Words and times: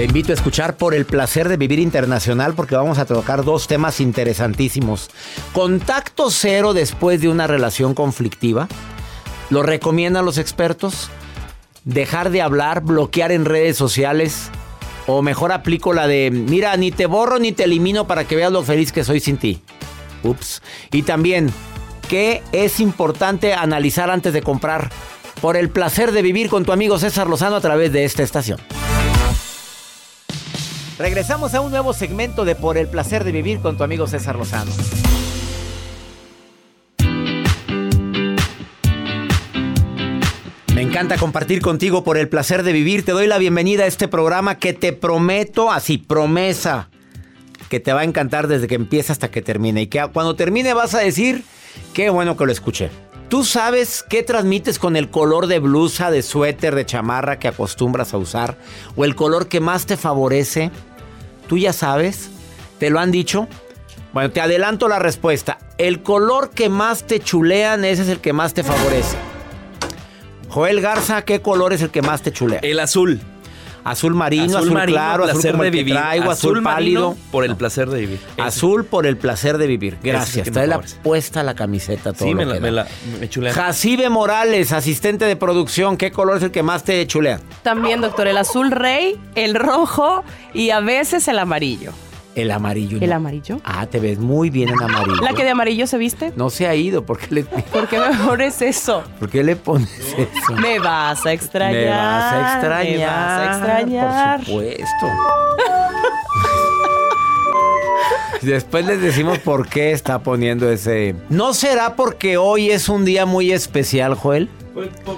Te 0.00 0.06
invito 0.06 0.32
a 0.32 0.34
escuchar 0.34 0.78
por 0.78 0.94
el 0.94 1.04
placer 1.04 1.46
de 1.46 1.58
vivir 1.58 1.78
internacional 1.78 2.54
porque 2.54 2.74
vamos 2.74 2.96
a 2.96 3.04
tocar 3.04 3.44
dos 3.44 3.68
temas 3.68 4.00
interesantísimos. 4.00 5.10
Contacto 5.52 6.30
cero 6.30 6.72
después 6.72 7.20
de 7.20 7.28
una 7.28 7.46
relación 7.46 7.92
conflictiva. 7.92 8.66
Lo 9.50 9.62
recomiendan 9.62 10.24
los 10.24 10.38
expertos. 10.38 11.10
Dejar 11.84 12.30
de 12.30 12.40
hablar, 12.40 12.80
bloquear 12.80 13.30
en 13.30 13.44
redes 13.44 13.76
sociales. 13.76 14.48
O 15.06 15.20
mejor 15.20 15.52
aplico 15.52 15.92
la 15.92 16.06
de, 16.06 16.30
mira, 16.30 16.74
ni 16.78 16.90
te 16.90 17.04
borro 17.04 17.38
ni 17.38 17.52
te 17.52 17.64
elimino 17.64 18.06
para 18.06 18.24
que 18.24 18.36
veas 18.36 18.52
lo 18.52 18.62
feliz 18.62 18.92
que 18.92 19.04
soy 19.04 19.20
sin 19.20 19.36
ti. 19.36 19.60
Ups. 20.22 20.62
Y 20.92 21.02
también, 21.02 21.52
¿qué 22.08 22.42
es 22.52 22.80
importante 22.80 23.52
analizar 23.52 24.10
antes 24.10 24.32
de 24.32 24.40
comprar? 24.40 24.88
Por 25.42 25.58
el 25.58 25.68
placer 25.68 26.12
de 26.12 26.22
vivir 26.22 26.48
con 26.48 26.64
tu 26.64 26.72
amigo 26.72 26.98
César 26.98 27.28
Lozano 27.28 27.56
a 27.56 27.60
través 27.60 27.92
de 27.92 28.06
esta 28.06 28.22
estación. 28.22 28.58
Regresamos 31.00 31.54
a 31.54 31.62
un 31.62 31.70
nuevo 31.70 31.94
segmento 31.94 32.44
de 32.44 32.54
Por 32.54 32.76
el 32.76 32.86
placer 32.86 33.24
de 33.24 33.32
vivir 33.32 33.60
con 33.60 33.78
tu 33.78 33.84
amigo 33.84 34.06
César 34.06 34.36
Lozano. 34.36 34.70
Me 40.74 40.82
encanta 40.82 41.16
compartir 41.16 41.62
contigo 41.62 42.04
por 42.04 42.18
el 42.18 42.28
placer 42.28 42.64
de 42.64 42.74
vivir. 42.74 43.02
Te 43.02 43.12
doy 43.12 43.26
la 43.26 43.38
bienvenida 43.38 43.84
a 43.84 43.86
este 43.86 44.08
programa 44.08 44.58
que 44.58 44.74
te 44.74 44.92
prometo, 44.92 45.72
así, 45.72 45.96
promesa, 45.96 46.90
que 47.70 47.80
te 47.80 47.94
va 47.94 48.02
a 48.02 48.04
encantar 48.04 48.46
desde 48.46 48.68
que 48.68 48.74
empieza 48.74 49.14
hasta 49.14 49.30
que 49.30 49.40
termine. 49.40 49.80
Y 49.80 49.86
que 49.86 50.06
cuando 50.12 50.36
termine 50.36 50.74
vas 50.74 50.94
a 50.94 50.98
decir, 50.98 51.44
qué 51.94 52.10
bueno 52.10 52.36
que 52.36 52.44
lo 52.44 52.52
escuché. 52.52 52.90
¿Tú 53.30 53.44
sabes 53.44 54.04
qué 54.06 54.24
transmites 54.24 54.80
con 54.80 54.96
el 54.96 55.08
color 55.08 55.46
de 55.46 55.60
blusa, 55.60 56.10
de 56.10 56.20
suéter, 56.20 56.74
de 56.74 56.84
chamarra 56.84 57.38
que 57.38 57.46
acostumbras 57.46 58.12
a 58.12 58.18
usar? 58.18 58.58
¿O 58.96 59.04
el 59.04 59.14
color 59.14 59.46
que 59.46 59.60
más 59.60 59.86
te 59.86 59.96
favorece? 59.96 60.72
¿Tú 61.50 61.58
ya 61.58 61.72
sabes? 61.72 62.30
¿Te 62.78 62.90
lo 62.90 63.00
han 63.00 63.10
dicho? 63.10 63.48
Bueno, 64.12 64.30
te 64.30 64.40
adelanto 64.40 64.86
la 64.86 65.00
respuesta. 65.00 65.58
El 65.78 66.00
color 66.00 66.50
que 66.50 66.68
más 66.68 67.08
te 67.08 67.18
chulean, 67.18 67.84
ese 67.84 68.02
es 68.02 68.08
el 68.08 68.20
que 68.20 68.32
más 68.32 68.54
te 68.54 68.62
favorece. 68.62 69.16
Joel 70.48 70.80
Garza, 70.80 71.22
¿qué 71.22 71.42
color 71.42 71.72
es 71.72 71.82
el 71.82 71.90
que 71.90 72.02
más 72.02 72.22
te 72.22 72.30
chulea? 72.30 72.60
El 72.62 72.78
azul. 72.78 73.20
Azul 73.90 74.14
marino, 74.14 74.58
azul, 74.58 74.80
claro, 74.86 75.24
azul 75.24 75.50
como 75.50 75.62
de 75.62 75.68
el 75.68 75.72
que 75.74 75.78
vivir. 75.78 75.94
traigo, 75.94 76.30
azul, 76.30 76.62
pálido. 76.62 77.16
por 77.30 77.44
el 77.44 77.56
placer 77.56 77.88
de 77.90 78.00
vivir. 78.00 78.20
Azul 78.38 78.84
por 78.84 79.06
el 79.06 79.16
placer 79.16 79.58
de 79.58 79.66
vivir. 79.66 79.98
Gracias. 80.02 80.44
que 80.44 80.50
Trae 80.50 80.66
la 80.66 80.80
puesta 81.02 81.42
la 81.42 81.54
camiseta 81.54 82.12
todo 82.12 82.28
Sí, 82.28 82.34
me 82.34 82.44
lo 82.44 82.50
la, 82.50 82.54
que 82.56 82.60
me, 82.60 82.70
la, 82.70 82.86
me 83.20 83.28
chulea. 83.28 83.52
Jacibe 83.52 84.08
Morales, 84.08 84.72
asistente 84.72 85.24
de 85.24 85.36
producción, 85.36 85.96
¿qué 85.96 86.10
color 86.10 86.38
es 86.38 86.42
el 86.44 86.50
que 86.50 86.62
más 86.62 86.84
te 86.84 87.06
chulea? 87.06 87.40
También, 87.62 88.00
doctor, 88.00 88.26
el 88.28 88.36
azul 88.38 88.70
rey, 88.70 89.20
el 89.34 89.54
rojo 89.54 90.24
y 90.54 90.70
a 90.70 90.80
veces 90.80 91.26
el 91.28 91.38
amarillo. 91.38 91.92
El 92.34 92.50
amarillo. 92.50 92.98
¿El 93.00 93.10
¿no? 93.10 93.16
amarillo? 93.16 93.60
Ah, 93.64 93.86
te 93.86 93.98
ves 93.98 94.18
muy 94.18 94.50
bien 94.50 94.68
en 94.68 94.82
amarillo. 94.82 95.20
¿La 95.22 95.34
que 95.34 95.42
de 95.42 95.50
amarillo 95.50 95.86
se 95.86 95.98
viste? 95.98 96.32
No 96.36 96.50
se 96.50 96.66
ha 96.66 96.74
ido, 96.74 97.04
¿por 97.04 97.18
qué 97.18 97.34
le, 97.34 97.44
¿Por 97.44 97.88
qué 97.88 97.98
mejor 97.98 98.42
es 98.42 98.62
eso? 98.62 99.02
¿por 99.18 99.28
qué 99.28 99.42
le 99.42 99.56
pones 99.56 99.90
eso? 100.16 100.52
Me 100.60 100.78
vas 100.78 101.24
a 101.26 101.32
extrañar. 101.32 101.82
Me 101.82 101.90
vas 101.90 102.32
a 102.32 102.52
extrañar. 102.54 102.98
Me 102.98 103.06
vas 103.06 103.40
a 103.40 103.52
extrañar. 103.52 104.36
Por 104.38 104.46
supuesto. 104.46 105.06
Después 108.42 108.86
les 108.86 109.02
decimos 109.02 109.38
por 109.38 109.68
qué 109.68 109.92
está 109.92 110.20
poniendo 110.20 110.70
ese. 110.70 111.14
¿No 111.28 111.52
será 111.52 111.94
porque 111.94 112.38
hoy 112.38 112.70
es 112.70 112.88
un 112.88 113.04
día 113.04 113.26
muy 113.26 113.52
especial, 113.52 114.14
Joel? 114.14 114.48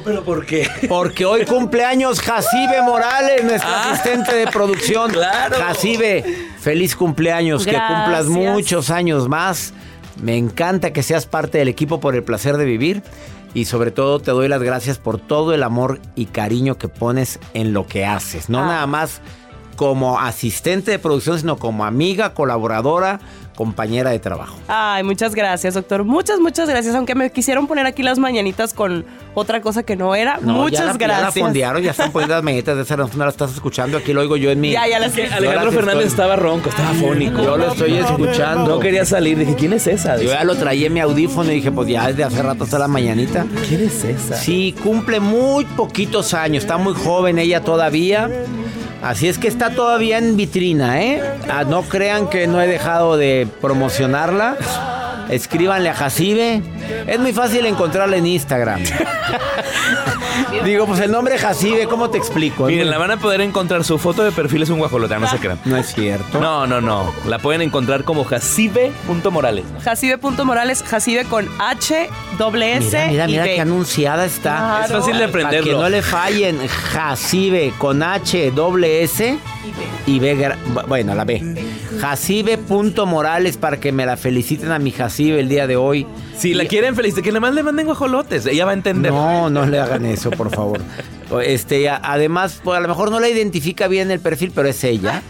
¿Pero 0.04 0.24
por 0.24 0.46
qué? 0.46 0.68
Porque 0.88 1.24
hoy 1.24 1.44
cumpleaños 1.44 2.20
Jacibe 2.20 2.82
Morales, 2.82 3.44
nuestra 3.44 3.70
Ah. 3.70 3.90
asistente 3.92 4.34
de 4.34 4.46
producción. 4.46 5.10
Claro. 5.12 5.56
Jacibe, 5.56 6.24
feliz 6.58 6.96
cumpleaños, 6.96 7.64
que 7.64 7.72
cumplas 7.72 8.26
muchos 8.26 8.90
años 8.90 9.28
más. 9.28 9.72
Me 10.22 10.36
encanta 10.36 10.92
que 10.92 11.02
seas 11.02 11.26
parte 11.26 11.58
del 11.58 11.68
equipo 11.68 12.00
por 12.00 12.14
el 12.14 12.22
placer 12.22 12.56
de 12.56 12.64
vivir. 12.64 13.02
Y 13.54 13.66
sobre 13.66 13.90
todo 13.90 14.18
te 14.18 14.30
doy 14.30 14.48
las 14.48 14.62
gracias 14.62 14.96
por 14.96 15.18
todo 15.18 15.52
el 15.52 15.62
amor 15.62 16.00
y 16.14 16.24
cariño 16.26 16.78
que 16.78 16.88
pones 16.88 17.38
en 17.52 17.74
lo 17.74 17.86
que 17.86 18.06
haces. 18.06 18.48
No 18.48 18.60
Ah. 18.62 18.66
nada 18.66 18.86
más 18.86 19.20
como 19.76 20.18
asistente 20.20 20.90
de 20.90 20.98
producción, 20.98 21.38
sino 21.38 21.56
como 21.56 21.84
amiga, 21.84 22.34
colaboradora, 22.34 23.20
compañera 23.56 24.10
de 24.10 24.18
trabajo. 24.18 24.56
Ay, 24.66 25.02
muchas 25.02 25.34
gracias, 25.34 25.74
doctor. 25.74 26.04
Muchas, 26.04 26.40
muchas 26.40 26.68
gracias. 26.68 26.94
Aunque 26.94 27.14
me 27.14 27.30
quisieron 27.30 27.66
poner 27.66 27.84
aquí 27.86 28.02
las 28.02 28.18
mañanitas 28.18 28.72
con 28.72 29.04
otra 29.34 29.60
cosa 29.60 29.82
que 29.82 29.94
no 29.94 30.14
era. 30.14 30.38
No, 30.40 30.54
muchas 30.54 30.80
ya 30.80 30.86
la- 30.86 30.98
Ya 30.98 31.06
la 31.08 31.18
gracias. 31.20 31.44
fondearon, 31.44 31.82
ya 31.82 31.90
están 31.90 32.12
poniendo 32.12 32.34
las 32.34 32.42
mañanitas 32.44 32.76
de 32.76 32.82
esa 32.82 32.96
no 32.96 33.08
las 33.18 33.28
estás 33.34 33.52
escuchando. 33.52 33.98
Aquí 33.98 34.12
lo 34.14 34.22
oigo 34.22 34.36
yo 34.36 34.50
en 34.50 34.60
mi. 34.60 34.70
Ya, 34.72 34.88
ya 34.88 34.98
las 34.98 35.12
Que 35.12 35.24
Alejandro 35.26 35.64
las 35.66 35.74
Fernández 35.74 35.94
estoy- 36.06 36.08
estaba 36.08 36.36
ronco, 36.36 36.70
estaba 36.70 36.92
fónico. 36.94 37.42
Yo 37.42 37.56
lo 37.58 37.72
estoy 37.72 37.94
escuchando. 37.94 38.66
No 38.76 38.80
quería 38.80 39.04
salir. 39.04 39.38
Dije, 39.38 39.54
¿quién 39.54 39.74
es 39.74 39.86
esa? 39.86 40.16
Yo 40.16 40.30
ya 40.30 40.44
lo 40.44 40.54
traía 40.56 40.86
en 40.86 40.94
mi 40.94 41.00
audífono 41.00 41.50
y 41.52 41.56
dije, 41.56 41.70
pues 41.70 41.88
ya 41.88 42.06
desde 42.08 42.24
hace 42.24 42.42
rato 42.42 42.64
está 42.64 42.78
la 42.78 42.88
mañanita. 42.88 43.44
¿Quién 43.68 43.82
es 43.84 44.02
esa? 44.04 44.36
Sí, 44.36 44.74
cumple 44.82 45.20
muy 45.20 45.66
poquitos 45.66 46.32
años, 46.34 46.64
está 46.64 46.78
muy 46.78 46.94
joven 46.94 47.38
ella 47.38 47.62
todavía. 47.62 48.30
Así 49.02 49.26
es 49.26 49.38
que 49.38 49.48
está 49.48 49.70
todavía 49.70 50.18
en 50.18 50.36
vitrina, 50.36 51.02
¿eh? 51.02 51.20
Ah, 51.50 51.64
no 51.64 51.82
crean 51.82 52.30
que 52.30 52.46
no 52.46 52.62
he 52.62 52.68
dejado 52.68 53.16
de 53.16 53.48
promocionarla. 53.60 54.56
Escríbanle 55.32 55.88
a 55.88 55.94
Jacibe. 55.94 56.62
Es 57.06 57.18
muy 57.18 57.32
fácil 57.32 57.64
encontrarla 57.66 58.16
en 58.16 58.26
Instagram. 58.26 58.80
Digo, 60.64 60.86
pues 60.86 61.00
el 61.00 61.10
nombre 61.10 61.38
Jacibe, 61.38 61.86
¿cómo 61.86 62.10
te 62.10 62.18
explico? 62.18 62.66
Miren, 62.66 62.90
la 62.90 62.98
van 62.98 63.10
a 63.10 63.16
poder 63.16 63.40
encontrar. 63.40 63.84
Su 63.84 63.98
foto 63.98 64.22
de 64.22 64.30
perfil 64.32 64.62
es 64.62 64.70
un 64.70 64.78
guajolota, 64.78 65.18
no 65.18 65.26
se 65.28 65.38
crean. 65.38 65.58
No 65.64 65.76
es 65.76 65.92
cierto. 65.94 66.40
No, 66.40 66.66
no, 66.66 66.80
no. 66.80 67.12
La 67.26 67.38
pueden 67.38 67.62
encontrar 67.62 68.04
como 68.04 68.24
jacibe.morales. 68.24 69.64
Jacibe.morales, 69.82 70.82
Jacibe 70.82 71.24
con 71.24 71.48
H, 71.58 72.08
doble 72.38 72.76
S 72.76 73.06
Mira, 73.10 73.26
mira, 73.26 73.26
y 73.26 73.30
mira 73.32 73.42
B. 73.44 73.54
qué 73.56 73.60
anunciada 73.60 74.24
está. 74.24 74.56
Claro. 74.56 74.84
Es 74.84 74.92
fácil 75.04 75.18
de 75.18 75.28
Para 75.28 75.50
que 75.50 75.56
aprenderlo. 75.58 75.82
no 75.82 75.88
le 75.88 76.02
fallen, 76.02 76.66
Jacibe 76.68 77.72
con 77.78 78.02
H, 78.02 78.50
doble 78.52 79.02
S 79.02 79.38
y 80.06 80.18
B. 80.18 80.36
gra- 80.36 80.56
bu- 80.74 80.86
Bueno, 80.86 81.14
la 81.14 81.24
B. 81.24 81.40
Jacibe.morales 82.02 83.56
para 83.58 83.78
que 83.78 83.92
me 83.92 84.04
la 84.04 84.16
feliciten 84.16 84.72
a 84.72 84.80
mi 84.80 84.90
Jacibe 84.90 85.38
el 85.38 85.48
día 85.48 85.68
de 85.68 85.76
hoy. 85.76 86.04
Si 86.36 86.52
la 86.52 86.64
quieren 86.64 86.96
felicitar, 86.96 87.22
que 87.22 87.30
nada 87.30 87.38
más 87.38 87.54
le 87.54 87.62
manden 87.62 87.86
guajolotes. 87.86 88.44
Ella 88.46 88.64
va 88.64 88.72
a 88.72 88.74
entender. 88.74 89.12
No, 89.12 89.48
no 89.48 89.66
le 89.66 89.78
hagan 89.78 90.04
eso, 90.04 90.30
por 90.30 90.50
favor. 90.50 90.80
Este, 91.42 91.88
además, 91.88 92.60
pues, 92.62 92.76
a 92.76 92.80
lo 92.82 92.88
mejor 92.88 93.10
no 93.10 93.18
la 93.18 93.26
identifica 93.26 93.88
bien 93.88 94.10
el 94.10 94.20
perfil, 94.20 94.52
pero 94.54 94.68
es 94.68 94.84
ella. 94.84 95.22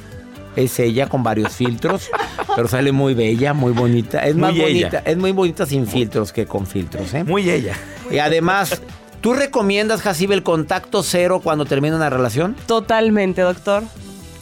Es 0.56 0.80
ella 0.80 1.08
con 1.08 1.22
varios 1.22 1.54
filtros, 1.54 2.10
pero 2.56 2.66
sale 2.66 2.90
muy 2.90 3.14
bella, 3.14 3.52
muy 3.52 3.72
bonita. 3.72 4.26
Es 4.26 4.34
más 4.34 4.52
ella. 4.52 4.64
bonita, 4.64 4.98
es 5.04 5.16
muy 5.16 5.30
bonita 5.30 5.64
sin 5.64 5.86
filtros 5.86 6.32
que 6.32 6.46
con 6.46 6.66
filtros, 6.66 7.14
¿eh? 7.14 7.22
Muy 7.22 7.48
ella. 7.48 7.76
Y 8.10 8.18
además, 8.18 8.82
¿Tú 9.20 9.34
recomiendas, 9.34 10.02
Jacibe, 10.02 10.34
el 10.34 10.42
contacto 10.42 11.04
cero 11.04 11.40
cuando 11.44 11.64
termina 11.64 11.94
una 11.94 12.10
relación? 12.10 12.56
Totalmente, 12.66 13.42
doctor. 13.42 13.84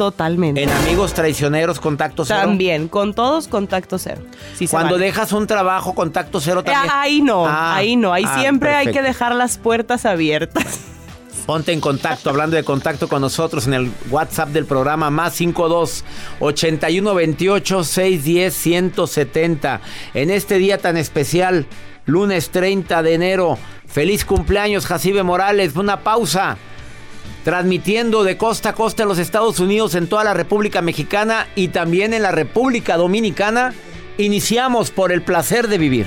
Totalmente. 0.01 0.63
En 0.63 0.71
amigos 0.71 1.13
traicioneros, 1.13 1.79
contacto 1.79 2.25
cero. 2.25 2.41
También, 2.41 2.89
con 2.89 3.13
todos, 3.13 3.49
contacto 3.49 3.99
cero. 3.99 4.23
Sí 4.57 4.67
se 4.67 4.71
Cuando 4.71 4.95
vale. 4.95 5.05
dejas 5.05 5.31
un 5.33 5.47
trabajo, 5.47 5.95
contacto 5.95 6.41
cero 6.41 6.61
Eh, 6.61 6.63
también. 6.63 6.91
Ahí 6.97 7.21
no, 7.21 7.45
Ah, 7.47 7.77
ahí 7.77 7.97
no. 7.97 8.11
Ahí 8.11 8.25
ah, 8.27 8.39
siempre 8.41 8.75
hay 8.75 8.93
que 8.93 9.03
dejar 9.03 9.35
las 9.35 9.59
puertas 9.59 10.07
abiertas. 10.07 10.81
Ponte 11.47 11.75
en 11.75 11.83
contacto, 11.83 12.31
hablando 12.31 12.57
de 12.57 12.65
contacto 12.65 13.09
con 13.09 13.21
nosotros 13.21 13.67
en 13.67 13.75
el 13.75 13.93
WhatsApp 14.11 14.49
del 14.49 14.65
programa 14.65 15.11
más 15.11 15.35
52 15.35 16.03
81 16.39 17.15
28 17.15 17.85
610 17.85 18.55
170. 18.55 19.83
En 20.15 20.31
este 20.31 20.57
día 20.57 20.79
tan 20.79 20.97
especial, 20.97 21.67
lunes 22.07 22.49
30 22.49 23.03
de 23.03 23.13
enero. 23.13 23.59
Feliz 23.87 24.25
cumpleaños, 24.25 24.87
Jacibe 24.87 25.23
Morales. 25.25 25.77
Una 25.77 26.01
pausa. 26.01 26.57
Transmitiendo 27.45 28.23
de 28.23 28.37
costa 28.37 28.71
a 28.71 28.73
costa 28.75 29.03
en 29.03 29.09
los 29.09 29.19
Estados 29.19 29.61
Unidos, 29.61 29.95
en 29.95 30.09
toda 30.09 30.25
la 30.25 30.35
República 30.35 30.83
Mexicana 30.83 31.49
y 31.55 31.69
también 31.69 32.13
en 32.13 32.23
la 32.23 32.33
República 32.33 32.97
Dominicana. 32.97 33.73
Iniciamos 34.19 34.91
por 34.91 35.13
el 35.13 35.23
placer 35.23 35.69
de 35.69 35.79
vivir. 35.79 36.07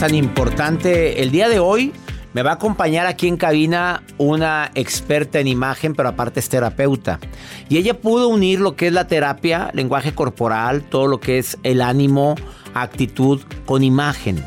Tan 0.00 0.14
importante. 0.14 1.20
El 1.20 1.30
día 1.30 1.50
de 1.50 1.58
hoy 1.58 1.92
me 2.32 2.42
va 2.42 2.52
a 2.52 2.54
acompañar 2.54 3.06
aquí 3.06 3.28
en 3.28 3.36
cabina 3.36 4.02
una 4.16 4.70
experta 4.74 5.40
en 5.40 5.46
imagen, 5.46 5.94
pero 5.94 6.08
aparte 6.08 6.40
es 6.40 6.48
terapeuta. 6.48 7.20
Y 7.68 7.76
ella 7.76 8.00
pudo 8.00 8.28
unir 8.28 8.60
lo 8.60 8.76
que 8.76 8.86
es 8.86 8.94
la 8.94 9.06
terapia, 9.06 9.70
lenguaje 9.74 10.14
corporal, 10.14 10.84
todo 10.84 11.06
lo 11.06 11.20
que 11.20 11.36
es 11.36 11.58
el 11.64 11.82
ánimo, 11.82 12.34
actitud, 12.72 13.42
con 13.66 13.84
imagen. 13.84 14.42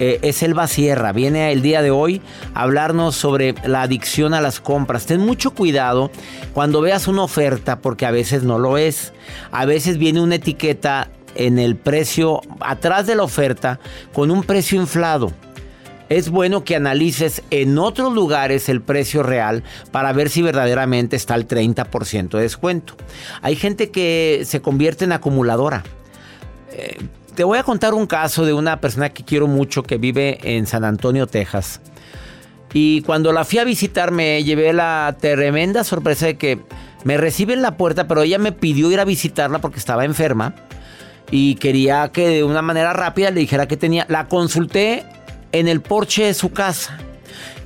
Eh, 0.00 0.18
es 0.22 0.42
Elba 0.42 0.66
Sierra, 0.66 1.12
viene 1.12 1.52
el 1.52 1.62
día 1.62 1.80
de 1.80 1.92
hoy 1.92 2.20
a 2.54 2.62
hablarnos 2.62 3.14
sobre 3.14 3.54
la 3.64 3.82
adicción 3.82 4.34
a 4.34 4.40
las 4.40 4.58
compras. 4.58 5.06
Ten 5.06 5.20
mucho 5.20 5.52
cuidado 5.52 6.10
cuando 6.54 6.80
veas 6.80 7.06
una 7.06 7.22
oferta, 7.22 7.78
porque 7.78 8.04
a 8.04 8.10
veces 8.10 8.42
no 8.42 8.58
lo 8.58 8.78
es. 8.78 9.12
A 9.52 9.64
veces 9.64 9.96
viene 9.96 10.20
una 10.20 10.34
etiqueta 10.34 11.08
en 11.34 11.58
el 11.58 11.76
precio, 11.76 12.40
atrás 12.60 13.06
de 13.06 13.14
la 13.14 13.22
oferta, 13.22 13.80
con 14.12 14.30
un 14.30 14.42
precio 14.42 14.80
inflado. 14.80 15.32
Es 16.08 16.28
bueno 16.28 16.64
que 16.64 16.76
analices 16.76 17.42
en 17.50 17.78
otros 17.78 18.12
lugares 18.12 18.68
el 18.68 18.82
precio 18.82 19.22
real 19.22 19.64
para 19.90 20.12
ver 20.12 20.28
si 20.28 20.42
verdaderamente 20.42 21.16
está 21.16 21.34
al 21.34 21.48
30% 21.48 22.28
de 22.30 22.42
descuento. 22.42 22.94
Hay 23.40 23.56
gente 23.56 23.90
que 23.90 24.42
se 24.44 24.60
convierte 24.60 25.04
en 25.04 25.12
acumuladora. 25.12 25.82
Eh, 26.72 26.98
te 27.34 27.42
voy 27.42 27.58
a 27.58 27.62
contar 27.62 27.94
un 27.94 28.06
caso 28.06 28.44
de 28.44 28.52
una 28.52 28.80
persona 28.80 29.08
que 29.08 29.24
quiero 29.24 29.46
mucho 29.48 29.82
que 29.82 29.96
vive 29.96 30.38
en 30.42 30.66
San 30.66 30.84
Antonio, 30.84 31.26
Texas. 31.26 31.80
Y 32.72 33.02
cuando 33.02 33.32
la 33.32 33.44
fui 33.44 33.58
a 33.58 33.64
visitar 33.64 34.10
me 34.10 34.42
llevé 34.44 34.72
la 34.72 35.16
tremenda 35.18 35.84
sorpresa 35.84 36.26
de 36.26 36.36
que 36.36 36.60
me 37.04 37.16
recibe 37.16 37.54
en 37.54 37.62
la 37.62 37.76
puerta, 37.76 38.06
pero 38.06 38.22
ella 38.22 38.38
me 38.38 38.52
pidió 38.52 38.90
ir 38.90 39.00
a 39.00 39.04
visitarla 39.04 39.60
porque 39.60 39.78
estaba 39.78 40.04
enferma 40.04 40.54
y 41.30 41.56
quería 41.56 42.08
que 42.08 42.28
de 42.28 42.44
una 42.44 42.62
manera 42.62 42.92
rápida 42.92 43.30
le 43.30 43.40
dijera 43.40 43.66
que 43.66 43.76
tenía. 43.76 44.06
La 44.08 44.28
consulté 44.28 45.04
en 45.52 45.68
el 45.68 45.80
porche 45.80 46.26
de 46.26 46.34
su 46.34 46.52
casa. 46.52 46.98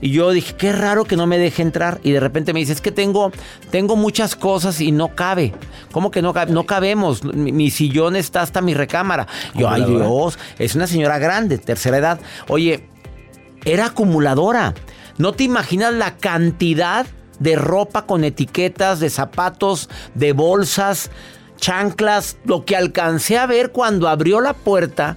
Y 0.01 0.11
yo 0.11 0.31
dije, 0.31 0.55
qué 0.57 0.73
raro 0.73 1.05
que 1.05 1.17
no 1.17 1.27
me 1.27 1.39
deje 1.39 1.63
entrar. 1.63 2.01
Y 2.05 2.13
de 2.13 2.21
repente 2.21 2.53
me 2.53 2.61
dice, 2.61 2.73
es 2.73 2.81
que 2.81 2.93
tengo, 2.93 3.33
tengo 3.71 3.97
muchas 3.97 4.37
cosas 4.37 4.81
y 4.81 4.93
no 4.93 5.15
cabe. 5.15 5.53
¿Cómo 5.91 6.11
que 6.11 6.23
no 6.23 6.33
cabe? 6.33 6.53
No 6.53 6.67
cabemos. 6.67 7.25
Mi, 7.25 7.51
mi 7.51 7.71
sillón 7.71 8.15
está 8.15 8.43
hasta 8.43 8.61
mi 8.61 8.75
recámara. 8.75 9.27
Yo, 9.55 9.69
ay 9.69 9.85
Dios, 9.85 10.39
es 10.59 10.75
una 10.75 10.87
señora 10.87 11.19
grande, 11.19 11.59
tercera 11.59 11.99
edad. 11.99 12.21
Oye, 12.47 12.89
era 13.65 13.87
acumuladora. 13.87 14.75
No 15.19 15.33
te 15.33 15.45
imaginas 15.45 15.93
la 15.95 16.17
cantidad 16.17 17.07
de 17.41 17.57
ropa 17.57 18.07
con 18.07 18.25
etiquetas, 18.25 19.01
de 19.01 19.11
zapatos, 19.11 19.89
de 20.15 20.33
bolsas, 20.33 21.11
chanclas. 21.59 22.39
Lo 22.45 22.65
que 22.65 22.77
alcancé 22.77 23.37
a 23.37 23.47
ver 23.47 23.71
cuando 23.71 24.09
abrió 24.09 24.41
la 24.41 24.55
puerta 24.55 25.17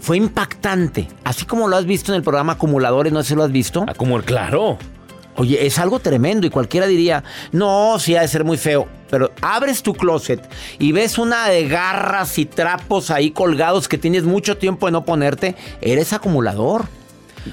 fue 0.00 0.16
impactante. 0.16 1.08
Así 1.24 1.46
como 1.46 1.68
lo 1.68 1.76
has 1.76 1.86
visto 1.86 2.12
en 2.12 2.16
el 2.16 2.22
programa 2.22 2.54
Acumuladores, 2.54 3.12
no 3.12 3.22
sé 3.22 3.30
si 3.30 3.34
lo 3.34 3.44
has 3.44 3.52
visto. 3.52 3.84
Ah, 3.88 3.94
como 3.94 4.20
claro. 4.20 4.78
Oye, 5.36 5.64
es 5.66 5.78
algo 5.78 5.98
tremendo 5.98 6.46
y 6.46 6.50
cualquiera 6.50 6.86
diría, 6.86 7.24
no, 7.52 7.98
sí 7.98 8.14
ha 8.16 8.20
de 8.20 8.28
ser 8.28 8.44
muy 8.44 8.58
feo. 8.58 8.86
Pero 9.08 9.30
abres 9.40 9.82
tu 9.82 9.94
closet 9.94 10.42
y 10.78 10.92
ves 10.92 11.18
una 11.18 11.48
de 11.48 11.68
garras 11.68 12.38
y 12.38 12.46
trapos 12.46 13.10
ahí 13.10 13.30
colgados 13.30 13.88
que 13.88 13.98
tienes 13.98 14.24
mucho 14.24 14.58
tiempo 14.58 14.86
de 14.86 14.92
no 14.92 15.04
ponerte, 15.04 15.54
eres 15.80 16.12
acumulador. 16.12 16.86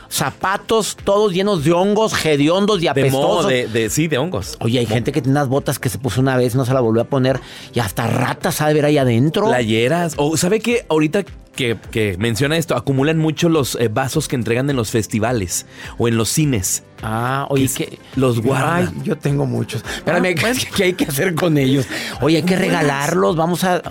Zapatos 0.10 0.98
todos 1.04 1.34
llenos 1.34 1.64
de 1.64 1.72
hongos, 1.72 2.14
hediondos 2.26 2.80
y 2.80 2.82
De 2.84 2.90
apestosos. 2.90 3.48
de, 3.48 3.68
de- 3.68 3.90
sí, 3.90 4.08
de 4.08 4.18
hongos. 4.18 4.58
Oye, 4.60 4.80
hay 4.80 4.86
gente 4.86 5.12
que 5.12 5.22
tiene 5.22 5.38
unas 5.40 5.48
botas 5.48 5.80
que 5.80 5.90
se 5.90 5.98
puso 5.98 6.22
una 6.22 6.36
vez, 6.38 6.56
no 6.56 6.66
se 6.66 6.74
la 6.74 6.80
volvió 6.82 7.02
a 7.02 7.06
poner 7.06 7.40
y 7.74 7.80
hasta 7.80 8.08
ratas 8.08 8.62
ha 8.62 8.68
de 8.68 8.74
ver 8.74 8.86
ahí 8.86 8.98
adentro. 8.98 9.48
Playeras. 9.48 10.14
O 10.18 10.36
sabe 10.38 10.60
que 10.60 10.86
ahorita 10.90 11.24
que, 11.56 11.78
que 11.92 12.16
menciona 12.18 12.56
esto, 12.58 12.76
acumulan 12.76 13.18
mucho 13.18 13.50
los 13.50 13.76
eh, 13.76 13.90
vasos 13.90 14.28
que 14.28 14.36
entregan 14.38 14.70
en 14.70 14.76
los 14.78 14.92
festivales 14.92 15.66
o 15.98 16.08
en 16.08 16.16
los 16.16 16.30
cines. 16.30 16.84
Ah, 17.04 17.48
oye, 17.50 17.68
Que 17.76 17.86
que 17.88 18.00
los 18.16 18.42
guarda. 18.42 18.76
Ay, 18.78 18.88
yo 19.04 19.18
tengo 19.18 19.46
muchos. 19.46 19.84
Espérame, 19.84 20.36
Ah, 20.38 20.42
bueno. 20.42 20.60
¿qué 20.76 20.84
hay 20.86 20.94
que 20.94 21.06
hacer 21.06 21.36
con 21.36 21.58
ellos? 21.58 21.86
Oye, 22.22 22.38
hay 22.38 22.44
que 22.44 22.56
regalarlos, 22.56 23.36
vamos 23.36 23.64
a... 23.64 23.82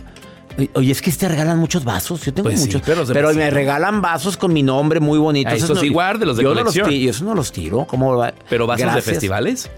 Oye, 0.74 0.90
es 0.90 1.00
que 1.02 1.12
te 1.12 1.28
regalan 1.28 1.58
muchos 1.58 1.84
vasos. 1.84 2.24
Yo 2.24 2.34
tengo 2.34 2.48
Pues 2.48 2.60
sí, 2.60 2.66
muchos. 2.66 2.82
pero 3.12 3.32
me 3.34 3.48
regalan 3.50 4.02
vasos 4.02 4.36
con 4.36 4.52
mi 4.52 4.62
nombre 4.62 4.98
muy 5.00 5.18
bonito. 5.18 5.50
Ah, 5.50 5.54
esos 5.54 5.78
sí, 5.78 5.88
guárdelos 5.88 6.36
de 6.36 6.42
yo 6.42 6.48
no 6.50 6.54
los 6.56 6.62
colección. 6.64 6.88
ti- 6.88 7.00
yo 7.04 7.10
eso 7.10 7.24
no 7.24 7.34
los 7.34 7.52
tiro. 7.52 7.86
¿Cómo 7.86 8.16
va? 8.16 8.34
Pero 8.48 8.66
vasos 8.66 8.82
Gracias. 8.82 9.04
de 9.06 9.10
festivales. 9.12 9.70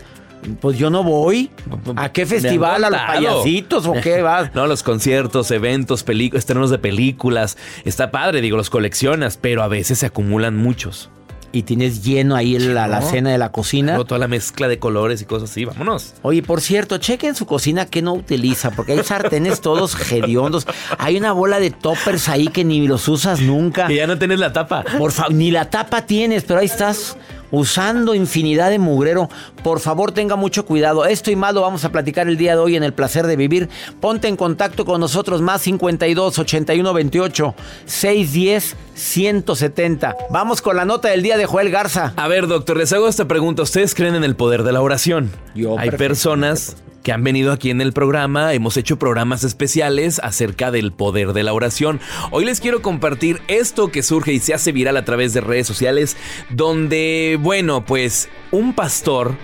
Pues 0.62 0.78
yo 0.78 0.88
no 0.88 1.04
voy. 1.04 1.50
¿A 1.96 2.12
qué 2.12 2.24
festival? 2.24 2.82
¿A 2.84 2.88
los 2.90 2.98
payasitos 3.00 3.86
o 3.86 3.92
qué 4.02 4.22
vas? 4.22 4.50
No, 4.54 4.66
los 4.66 4.82
conciertos, 4.82 5.50
eventos, 5.50 6.02
películas, 6.02 6.38
estrenos 6.40 6.70
de 6.70 6.78
películas. 6.78 7.58
Está 7.84 8.10
padre, 8.10 8.40
digo, 8.40 8.56
los 8.56 8.70
coleccionas, 8.70 9.36
pero 9.36 9.62
a 9.62 9.68
veces 9.68 9.98
se 9.98 10.06
acumulan 10.06 10.56
muchos. 10.56 11.10
Y 11.52 11.64
tienes 11.64 12.04
lleno 12.04 12.36
ahí 12.36 12.58
la, 12.58 12.86
la 12.86 13.02
cena 13.02 13.30
de 13.30 13.38
la 13.38 13.50
cocina. 13.50 13.92
Luego 13.92 14.04
toda 14.04 14.20
la 14.20 14.28
mezcla 14.28 14.68
de 14.68 14.78
colores 14.78 15.20
y 15.20 15.24
cosas 15.24 15.50
así, 15.50 15.64
vámonos. 15.64 16.14
Oye, 16.22 16.42
por 16.42 16.60
cierto, 16.60 16.98
chequen 16.98 17.34
su 17.34 17.44
cocina 17.44 17.86
que 17.86 18.02
no 18.02 18.12
utiliza, 18.14 18.70
porque 18.70 18.92
hay 18.92 19.02
sartenes 19.02 19.60
todos 19.60 19.96
hediondos. 20.12 20.66
Hay 20.98 21.16
una 21.16 21.32
bola 21.32 21.58
de 21.58 21.70
toppers 21.70 22.28
ahí 22.28 22.48
que 22.48 22.64
ni 22.64 22.86
los 22.86 23.08
usas 23.08 23.40
nunca. 23.40 23.88
Que 23.88 23.96
ya 23.96 24.06
no 24.06 24.16
tienes 24.16 24.38
la 24.38 24.52
tapa. 24.52 24.84
Por 24.96 25.10
favor, 25.10 25.34
ni 25.34 25.50
la 25.50 25.68
tapa 25.70 26.06
tienes, 26.06 26.44
pero 26.44 26.60
ahí 26.60 26.66
estás 26.66 27.16
usando 27.50 28.14
infinidad 28.14 28.70
de 28.70 28.78
mugrero. 28.78 29.28
Por 29.62 29.80
favor, 29.80 30.12
tenga 30.12 30.36
mucho 30.36 30.64
cuidado. 30.66 31.04
Esto 31.04 31.30
y 31.30 31.36
más 31.36 31.54
lo 31.54 31.60
vamos 31.62 31.84
a 31.84 31.92
platicar 31.92 32.28
el 32.28 32.36
día 32.36 32.52
de 32.52 32.60
hoy 32.60 32.76
en 32.76 32.82
el 32.84 32.92
placer 32.92 33.26
de 33.26 33.36
vivir. 33.36 33.68
Ponte 34.00 34.28
en 34.28 34.36
contacto 34.36 34.84
con 34.84 35.00
nosotros 35.00 35.40
más 35.42 35.62
52 35.62 36.38
81 36.38 36.92
28 36.92 37.54
610 37.86 38.76
170. 38.94 40.16
Vamos 40.30 40.62
con 40.62 40.76
la 40.76 40.84
nota 40.84 41.08
del 41.08 41.22
día 41.22 41.36
de 41.36 41.46
Joel 41.46 41.70
Garza. 41.70 42.12
A 42.16 42.28
ver, 42.28 42.46
doctor, 42.46 42.76
les 42.76 42.92
hago 42.92 43.08
esta 43.08 43.26
pregunta. 43.26 43.62
¿Ustedes 43.62 43.94
creen 43.94 44.14
en 44.14 44.24
el 44.24 44.36
poder 44.36 44.62
de 44.62 44.72
la 44.72 44.80
oración? 44.82 45.30
Yo 45.54 45.70
Hay 45.78 45.90
perfecto. 45.90 45.96
personas 45.98 46.76
que 47.02 47.12
han 47.12 47.24
venido 47.24 47.52
aquí 47.52 47.70
en 47.70 47.80
el 47.80 47.92
programa. 47.92 48.52
Hemos 48.54 48.76
hecho 48.76 48.98
programas 48.98 49.44
especiales 49.44 50.20
acerca 50.22 50.70
del 50.70 50.92
poder 50.92 51.32
de 51.32 51.42
la 51.42 51.52
oración. 51.52 52.00
Hoy 52.30 52.44
les 52.44 52.60
quiero 52.60 52.82
compartir 52.82 53.40
esto 53.48 53.90
que 53.90 54.02
surge 54.02 54.32
y 54.32 54.40
se 54.40 54.54
hace 54.54 54.72
viral 54.72 54.96
a 54.96 55.04
través 55.04 55.32
de 55.32 55.40
redes 55.40 55.66
sociales, 55.66 56.16
donde, 56.50 57.38
bueno, 57.40 57.84
pues 57.84 58.28
un 58.50 58.74
pastor, 58.74 59.34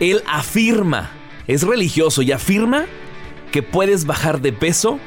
él 0.00 0.22
afirma, 0.26 1.10
es 1.46 1.62
religioso 1.62 2.22
y 2.22 2.32
afirma 2.32 2.86
que 3.52 3.62
puedes 3.62 4.06
bajar 4.06 4.40
de 4.40 4.52
peso 4.52 4.98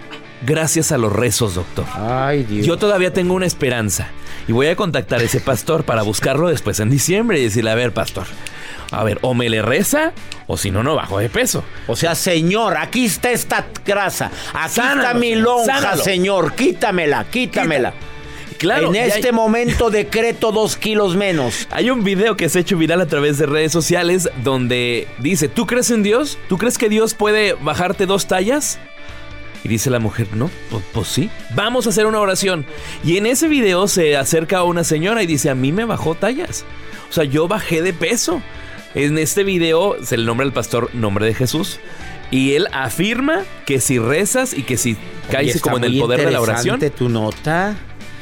gracias 0.45 0.91
a 0.91 0.97
los 0.97 1.11
rezos, 1.11 1.55
doctor. 1.55 1.85
Ay, 1.93 2.43
Dios. 2.43 2.65
Yo 2.65 2.77
todavía 2.77 3.13
tengo 3.13 3.33
una 3.33 3.45
esperanza 3.45 4.07
y 4.47 4.53
voy 4.53 4.67
a 4.67 4.75
contactar 4.75 5.19
a 5.19 5.23
ese 5.23 5.41
pastor 5.41 5.83
para 5.83 6.01
buscarlo 6.01 6.47
después 6.47 6.79
en 6.79 6.89
diciembre 6.89 7.39
y 7.39 7.43
decirle, 7.43 7.71
a 7.71 7.75
ver, 7.75 7.93
pastor, 7.93 8.25
a 8.91 9.03
ver, 9.03 9.19
o 9.21 9.33
me 9.33 9.49
le 9.49 9.61
reza 9.61 10.13
o 10.47 10.57
si 10.57 10.71
no, 10.71 10.81
no 10.83 10.95
bajo 10.95 11.19
de 11.19 11.29
peso. 11.29 11.63
O 11.87 11.95
sea, 11.95 12.15
señor, 12.15 12.75
aquí 12.77 13.05
está 13.05 13.31
esta 13.31 13.67
grasa. 13.85 14.31
Aquí 14.53 14.75
Sánalo, 14.75 15.01
está 15.03 15.13
mi 15.13 15.35
lonja, 15.35 15.65
sánalo. 15.81 16.03
señor. 16.03 16.53
Quítamela, 16.55 17.25
quítamela. 17.25 17.93
Claro, 18.57 18.89
en 18.93 18.95
hay- 19.03 19.09
este 19.11 19.31
momento 19.31 19.89
decreto 19.89 20.51
dos 20.51 20.75
kilos 20.75 21.15
menos. 21.15 21.67
Hay 21.71 21.91
un 21.91 22.03
video 22.03 22.35
que 22.35 22.49
se 22.49 22.57
ha 22.57 22.61
hecho 22.61 22.77
viral 22.77 22.99
a 22.99 23.05
través 23.05 23.37
de 23.37 23.45
redes 23.45 23.71
sociales 23.71 24.29
donde 24.43 25.07
dice, 25.19 25.47
¿tú 25.47 25.65
crees 25.65 25.91
en 25.91 26.03
Dios? 26.03 26.37
¿Tú 26.49 26.57
crees 26.57 26.77
que 26.77 26.89
Dios 26.89 27.13
puede 27.13 27.53
bajarte 27.53 28.05
dos 28.05 28.27
tallas? 28.27 28.77
Y 29.63 29.69
dice 29.69 29.89
la 29.89 29.99
mujer, 29.99 30.27
no, 30.33 30.49
pues, 30.71 30.83
pues 30.93 31.07
sí. 31.07 31.29
Vamos 31.55 31.85
a 31.85 31.91
hacer 31.91 32.05
una 32.05 32.19
oración. 32.19 32.65
Y 33.03 33.15
en 33.17 33.27
ese 33.27 33.47
video 33.47 33.87
se 33.87 34.17
acerca 34.17 34.57
a 34.57 34.63
una 34.63 34.83
señora 34.83 35.23
y 35.23 35.27
dice, 35.27 35.49
a 35.49 35.55
mí 35.55 35.71
me 35.71 35.85
bajó 35.85 36.15
tallas. 36.15 36.65
O 37.09 37.13
sea, 37.13 37.23
yo 37.23 37.47
bajé 37.47 37.81
de 37.81 37.93
peso. 37.93 38.41
En 38.95 39.17
este 39.17 39.43
video 39.43 39.97
se 40.03 40.17
le 40.17 40.25
nombra 40.25 40.45
al 40.45 40.53
pastor 40.53 40.89
Nombre 40.93 41.25
de 41.25 41.33
Jesús. 41.33 41.79
Y 42.31 42.53
él 42.53 42.67
afirma 42.71 43.43
que 43.65 43.79
si 43.79 43.99
rezas 43.99 44.53
y 44.53 44.63
que 44.63 44.77
si 44.77 44.97
caes 45.31 45.55
Oye, 45.55 45.59
como 45.61 45.77
en 45.77 45.83
el 45.85 45.99
poder 45.99 46.25
de 46.25 46.31
la 46.31 46.41
oración, 46.41 46.79
tu 46.95 47.09
nota. 47.09 47.75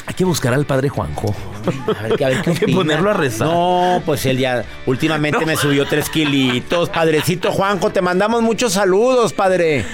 hay 0.06 0.14
que 0.14 0.24
buscar 0.24 0.54
al 0.54 0.66
padre 0.66 0.90
Juanjo. 0.90 1.36
A 1.98 2.04
ver, 2.04 2.24
a 2.24 2.30
ver 2.30 2.42
qué 2.42 2.50
Hay 2.52 2.56
que 2.58 2.68
ponerlo 2.68 3.10
a 3.10 3.14
rezar. 3.14 3.48
No, 3.48 4.02
pues 4.06 4.26
él 4.26 4.38
ya 4.38 4.64
últimamente 4.86 5.46
me 5.46 5.58
subió 5.58 5.86
tres 5.86 6.10
kilitos. 6.10 6.90
Padrecito 6.90 7.52
Juanjo, 7.52 7.90
te 7.90 8.02
mandamos 8.02 8.42
muchos 8.42 8.74
saludos, 8.74 9.34
padre. 9.34 9.86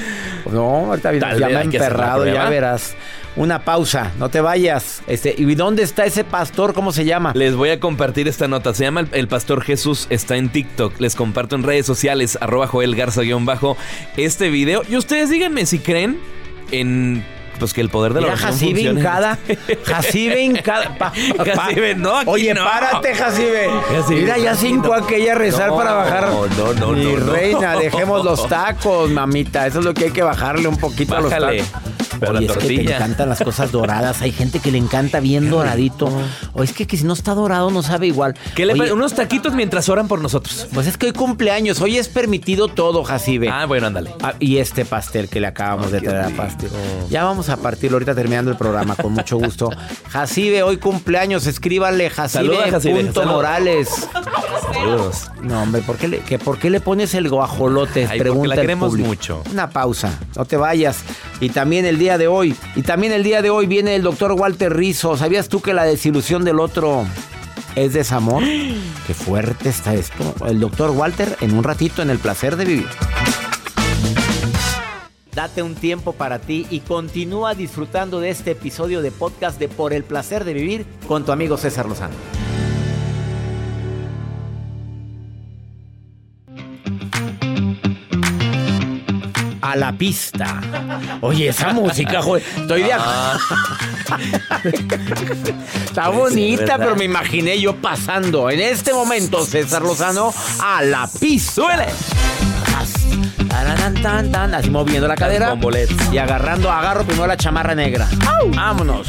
No, 0.52 0.88
ahorita 0.88 1.18
Tal 1.20 1.40
ya 1.40 1.48
me 1.48 1.56
ha 1.56 1.62
emperrado, 1.62 2.26
ya 2.26 2.50
verás. 2.50 2.96
Una 3.36 3.66
pausa, 3.66 4.12
no 4.20 4.30
te 4.30 4.42
vayas. 4.42 5.02
Este, 5.08 5.34
¿y 5.36 5.56
dónde 5.56 5.82
está 5.82 6.06
ese 6.06 6.24
pastor? 6.24 6.74
¿Cómo 6.76 6.92
se 6.92 7.04
llama? 7.04 7.32
Les 7.34 7.56
voy 7.56 7.70
a 7.70 7.80
compartir 7.80 8.28
esta 8.28 8.48
nota. 8.48 8.74
Se 8.76 8.84
llama 8.84 9.00
El, 9.00 9.10
el 9.12 9.28
Pastor 9.28 9.64
Jesús. 9.64 10.06
Está 10.12 10.36
en 10.38 10.50
TikTok. 10.50 11.00
Les 11.00 11.16
comparto 11.16 11.56
en 11.56 11.64
redes 11.64 11.86
sociales. 11.88 12.38
Arroba 12.42 12.68
Joel 12.68 12.96
Garza-bajo. 12.96 13.76
Este 14.18 14.50
video. 14.50 14.84
Y 14.88 14.98
ustedes 14.98 15.32
díganme 15.32 15.66
si 15.66 15.80
creen 15.80 16.20
en. 16.72 17.26
Pues 17.60 17.72
que 17.74 17.82
el 17.82 17.90
poder 17.90 18.14
de 18.14 18.22
la 18.22 18.28
oración 18.28 18.52
Jacibe 18.52 18.82
hincada. 18.82 19.38
Jacibe 19.86 20.42
hincada. 20.42 20.96
Pa- 20.98 21.14
pa- 21.38 21.44
pa- 21.44 21.54
Jacibe, 21.56 21.96
no, 21.96 22.18
aquí 22.18 22.30
Oye, 22.30 22.54
no. 22.54 22.64
párate, 22.66 23.14
Jacibe. 23.16 23.68
Jacibe, 23.96 24.22
Mira, 24.22 24.38
ya 24.40 24.56
cinco 24.56 24.88
no. 24.88 24.94
aquella 25.06 25.36
rezar 25.36 25.70
No, 25.70 25.78
para 25.78 25.94
bajar. 25.94 26.30
no, 26.30 26.48
no, 26.74 26.92
Mi 26.94 27.04
no, 27.14 27.20
no. 27.20 27.32
reina, 27.34 27.76
dejemos 27.78 28.26
los 28.26 28.48
tacos, 28.50 29.10
mamita. 29.12 29.68
Eso 29.68 29.80
es 29.80 29.86
lo 29.86 29.94
que 29.94 30.06
hay 30.06 30.12
que 30.12 30.24
bajarle 30.24 30.68
un 30.68 30.78
poquito 30.78 31.14
Bájale. 31.14 31.46
a 31.46 31.52
los 31.62 31.68
tacos. 31.72 31.94
Pero 32.20 32.38
Oye, 32.38 32.48
la 32.48 32.54
es 32.54 32.60
que 32.60 32.68
te 32.68 32.94
encantan 32.94 33.30
las 33.30 33.42
cosas 33.42 33.72
doradas. 33.72 34.22
Hay 34.22 34.32
gente 34.32 34.60
que 34.60 34.72
le 34.72 34.78
encanta 34.78 35.20
bien 35.20 35.50
doradito. 35.50 36.10
O 36.54 36.64
es 36.64 36.74
que, 36.74 36.88
que 36.88 36.98
si 36.98 37.04
no 37.04 37.14
está 37.14 37.34
dorado 37.34 37.70
no 37.72 37.84
sabe 37.84 38.08
igual. 38.08 38.36
¿Qué 38.56 38.66
le 38.66 38.74
Oye, 38.74 38.92
Unos 38.92 39.14
taquitos 39.14 39.54
mientras 39.54 39.90
oran 39.90 40.08
por 40.08 40.22
nosotros. 40.22 40.68
Pues 40.74 40.88
es 40.88 40.98
que 40.98 41.08
hoy 41.08 41.14
cumpleaños. 41.14 41.82
Hoy 41.82 41.98
es 41.98 42.08
permitido 42.10 42.68
todo, 42.68 43.04
Jacibe. 43.04 43.50
Ah, 43.50 43.66
bueno, 43.66 43.88
ándale. 43.88 44.14
Ah, 44.22 44.34
y 44.40 44.58
este 44.58 44.86
pastel 44.86 45.30
que 45.30 45.40
le 45.40 45.48
acabamos 45.48 45.92
de 45.92 46.02
traer 46.02 46.34
a 46.34 46.36
pastel. 46.36 46.70
Ya 47.10 47.24
vamos 47.24 47.50
a 47.50 47.58
partirlo 47.58 47.96
ahorita 47.96 48.16
terminando 48.16 48.52
el 48.52 48.58
programa, 48.58 48.96
con 48.96 49.14
mucho 49.14 49.38
gusto. 49.38 49.70
Jacibe, 50.10 50.64
hoy 50.64 50.78
cumpleaños, 50.78 51.48
escríbanle 51.48 52.10
Saluda, 52.10 52.70
Jacibe, 52.70 53.04
punto. 53.04 53.26
Morales. 53.26 53.90
Saludos. 54.74 55.30
No, 55.42 55.62
hombre, 55.64 55.82
¿por 55.82 55.98
qué 55.98 56.08
le, 56.08 56.20
que, 56.20 56.40
¿por 56.40 56.58
qué 56.60 56.70
le 56.70 56.80
pones 56.80 57.14
el 57.14 57.30
guajolote? 57.30 58.08
Ay, 58.10 58.20
Pregunta 58.20 58.56
la 58.56 58.62
queremos 58.62 58.90
público. 58.90 59.08
mucho. 59.08 59.44
Una 59.52 59.70
pausa, 59.70 60.18
no 60.36 60.46
te 60.46 60.58
vayas. 60.58 61.00
Y 61.40 61.50
también 61.50 61.86
el 61.86 61.98
día 62.00 62.13
de 62.18 62.28
hoy, 62.28 62.56
y 62.76 62.82
también 62.82 63.14
el 63.14 63.24
día 63.24 63.42
de 63.42 63.50
hoy 63.50 63.66
viene 63.66 63.96
el 63.96 64.04
doctor 64.04 64.34
Walter 64.34 64.76
Rizzo. 64.76 65.18
¿Sabías 65.18 65.50
tú 65.50 65.62
que 65.62 65.74
la 65.74 65.84
desilusión 65.84 66.44
del 66.44 66.60
otro 66.60 67.06
es 67.76 67.94
desamor? 67.94 68.44
Qué 69.08 69.14
fuerte 69.14 69.70
está 69.70 69.94
esto. 69.94 70.36
El 70.48 70.60
doctor 70.60 70.92
Walter 70.92 71.38
en 71.42 71.58
un 71.58 71.64
ratito 71.64 72.02
en 72.02 72.10
el 72.10 72.20
placer 72.20 72.56
de 72.56 72.66
vivir. 72.66 72.88
Date 75.36 75.64
un 75.64 75.74
tiempo 75.74 76.14
para 76.14 76.40
ti 76.40 76.68
y 76.70 76.82
continúa 76.82 77.56
disfrutando 77.56 78.20
de 78.20 78.30
este 78.30 78.52
episodio 78.52 79.02
de 79.02 79.12
podcast 79.12 79.60
de 79.60 79.68
Por 79.68 79.94
el 79.94 80.04
placer 80.04 80.44
de 80.44 80.54
vivir 80.54 80.86
con 81.08 81.26
tu 81.26 81.32
amigo 81.32 81.58
César 81.58 81.88
Lozano. 81.88 82.14
A 89.74 89.76
la 89.76 89.92
pista. 89.92 90.62
Oye, 91.22 91.48
esa 91.50 91.74
música, 91.74 92.22
joder. 92.22 92.44
Estoy 92.58 92.84
de 92.84 92.94
Ah. 92.94 93.40
Está 95.84 96.10
bonita, 96.10 96.78
pero 96.78 96.96
me 96.96 97.06
imaginé 97.06 97.60
yo 97.60 97.76
pasando 97.76 98.52
en 98.52 98.60
este 98.60 98.94
momento, 98.94 99.44
César 99.44 99.82
Lozano, 99.82 100.32
a 100.62 100.84
la 100.84 101.10
pista. 101.20 101.54
Así 104.54 104.70
moviendo 104.70 105.08
la 105.08 105.16
cadera. 105.16 105.56
Y 106.12 106.20
agarrando, 106.20 106.72
agarro 106.72 107.04
primero 107.04 107.26
la 107.26 107.38
chamarra 107.38 107.74
negra. 107.74 108.08
Vámonos. 108.56 109.08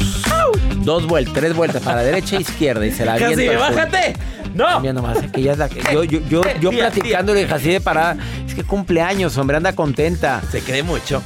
Dos 0.77 1.05
vueltas, 1.05 1.33
tres 1.35 1.55
vueltas 1.55 1.83
para 1.83 1.97
la 1.97 2.03
derecha 2.03 2.37
e 2.37 2.41
izquierda. 2.41 2.83
Y 2.87 2.91
se 2.91 3.05
la 3.05 3.19
suelo. 3.19 3.59
bájate. 3.59 4.15
No. 4.55 4.79
Mira 4.79 4.93
nomás, 4.93 5.17
que 5.31 5.41
ya 5.41 5.51
es 5.51 5.57
la 5.57 5.69
que- 5.69 5.81
yo, 5.93 6.03
yo, 6.03 6.19
yo, 6.29 6.41
yo 6.61 6.69
Tía, 6.71 6.89
platicándole 6.89 7.43
a 7.43 7.47
Jacibe 7.47 7.81
para. 7.81 8.17
Es 8.47 8.55
que 8.55 8.63
cumpleaños, 8.63 9.37
hombre, 9.37 9.57
anda 9.57 9.73
contenta. 9.73 10.41
Se 10.51 10.61
cree 10.61 10.81
mucho. 10.81 11.21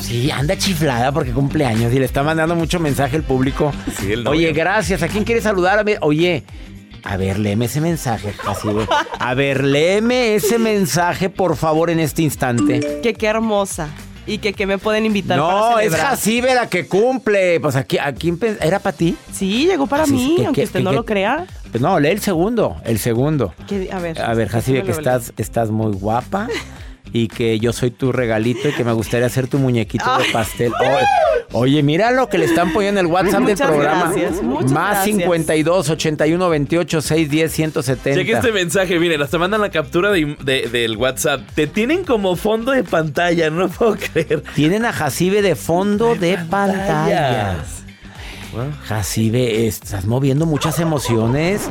Sí, 0.00 0.30
anda 0.30 0.56
chiflada 0.56 1.12
porque 1.12 1.30
cumpleaños 1.30 1.92
y 1.92 1.98
le 1.98 2.04
está 2.06 2.22
mandando 2.22 2.56
mucho 2.56 2.80
mensaje 2.80 3.16
al 3.16 3.22
público. 3.22 3.72
Sí, 4.00 4.12
el. 4.12 4.26
Oye, 4.26 4.52
gracias. 4.52 5.02
¿A 5.02 5.08
quién 5.08 5.22
quiere 5.24 5.40
saludar? 5.40 5.78
A 5.78 5.84
Oye, 6.00 6.42
a 7.04 7.16
ver, 7.16 7.38
léeme 7.38 7.66
ese 7.66 7.80
mensaje, 7.80 8.32
Jacibe. 8.32 8.86
A 9.18 9.34
ver, 9.34 9.64
léeme 9.64 10.34
ese 10.34 10.58
mensaje, 10.58 11.28
por 11.28 11.56
favor, 11.56 11.90
en 11.90 12.00
este 12.00 12.22
instante. 12.22 13.00
Que 13.02 13.14
qué 13.14 13.26
hermosa. 13.26 13.88
Y 14.26 14.38
que, 14.38 14.52
que 14.52 14.66
me 14.66 14.78
pueden 14.78 15.04
invitar 15.04 15.38
para 15.38 15.52
No, 15.52 15.78
es. 15.80 15.94
Jacibe 15.94 16.54
la 16.54 16.68
que 16.68 16.86
cumple. 16.86 17.58
Pues 17.60 17.74
aquí, 17.74 17.98
aquí 17.98 18.32
¿era 18.60 18.78
para 18.78 18.96
ti? 18.96 19.16
Sí, 19.32 19.66
llegó 19.66 19.86
para 19.88 20.04
Así 20.04 20.12
mí, 20.12 20.34
que- 20.36 20.46
aunque 20.46 20.60
que- 20.60 20.66
usted 20.66 20.80
no 20.80 20.92
lo 20.92 21.04
crea. 21.04 21.46
Pues 21.70 21.80
no, 21.82 21.98
lee 21.98 22.10
el 22.10 22.20
segundo, 22.20 22.76
el 22.84 22.98
segundo. 22.98 23.54
A 23.92 23.98
ver. 23.98 24.20
A 24.20 24.34
ver, 24.34 24.48
Jacibe, 24.48 24.82
que 24.84 24.90
estás, 24.92 25.32
estás 25.38 25.70
muy 25.70 25.92
guapa 25.92 26.48
y 27.12 27.28
que 27.28 27.58
yo 27.60 27.72
soy 27.72 27.90
tu 27.90 28.10
regalito 28.12 28.68
y 28.68 28.72
que 28.72 28.84
me 28.84 28.92
gustaría 28.92 29.28
ser 29.28 29.46
tu 29.48 29.58
muñequito 29.58 30.04
de 30.18 30.24
pastel. 30.32 30.72
Oye, 30.80 31.06
oye, 31.52 31.82
mira 31.82 32.10
lo 32.10 32.28
que 32.28 32.38
le 32.38 32.46
están 32.46 32.72
poniendo 32.72 33.00
en 33.00 33.06
el 33.06 33.12
WhatsApp 33.12 33.40
del 33.40 33.42
Muchas 33.42 33.68
programa. 33.70 34.12
gracias, 34.12 34.42
muchas 34.42 34.72
Más 34.72 34.90
gracias. 34.92 35.16
52 35.18 35.90
81 35.90 36.48
28 36.48 37.00
610 37.02 37.52
170. 37.52 38.20
Cheque 38.20 38.32
este 38.32 38.52
mensaje, 38.52 38.98
miren, 38.98 39.20
hasta 39.20 39.38
mandan 39.38 39.60
la 39.60 39.70
captura 39.70 40.10
de- 40.10 40.36
de- 40.42 40.68
del 40.68 40.96
WhatsApp. 40.96 41.42
Te 41.54 41.66
tienen 41.66 42.04
como 42.04 42.34
fondo 42.36 42.72
de 42.72 42.82
pantalla, 42.84 43.50
no 43.50 43.60
lo 43.60 43.68
puedo 43.68 43.96
creer. 43.96 44.42
Tienen 44.54 44.84
a 44.86 44.92
Jacibe 44.92 45.42
de 45.42 45.54
fondo 45.54 46.14
de 46.14 46.38
pantalla. 46.48 47.56
Jacibe, 48.86 49.66
estás 49.66 50.04
moviendo 50.04 50.44
muchas 50.46 50.78
emociones. 50.78 51.62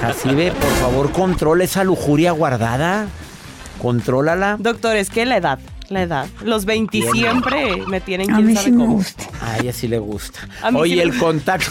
Jacibe, 0.00 0.50
por 0.52 0.70
favor, 0.80 1.10
controla 1.12 1.64
esa 1.64 1.84
lujuria 1.84 2.32
guardada. 2.32 3.06
Contrólala. 3.82 4.56
Doctor, 4.60 4.96
es 4.96 5.10
que 5.10 5.26
la 5.26 5.36
edad, 5.38 5.58
la 5.88 6.02
edad. 6.02 6.26
Los 6.44 6.64
20 6.64 6.98
Bien. 7.00 7.12
siempre 7.12 7.82
me 7.88 8.00
tienen 8.00 8.30
A 8.30 8.36
quién 8.36 8.46
mí 8.46 8.54
sabe 8.54 8.66
sí 8.66 8.72
me 8.72 8.84
cómo. 8.84 8.96
gusta. 8.96 9.24
A 9.42 9.58
ella 9.58 9.72
sí 9.72 9.88
le 9.88 9.98
gusta. 9.98 10.38
A 10.62 10.70
mí 10.70 10.78
Oye, 10.80 10.92
sí 10.92 10.96
me- 10.98 11.02
el 11.02 11.18
contacto, 11.18 11.70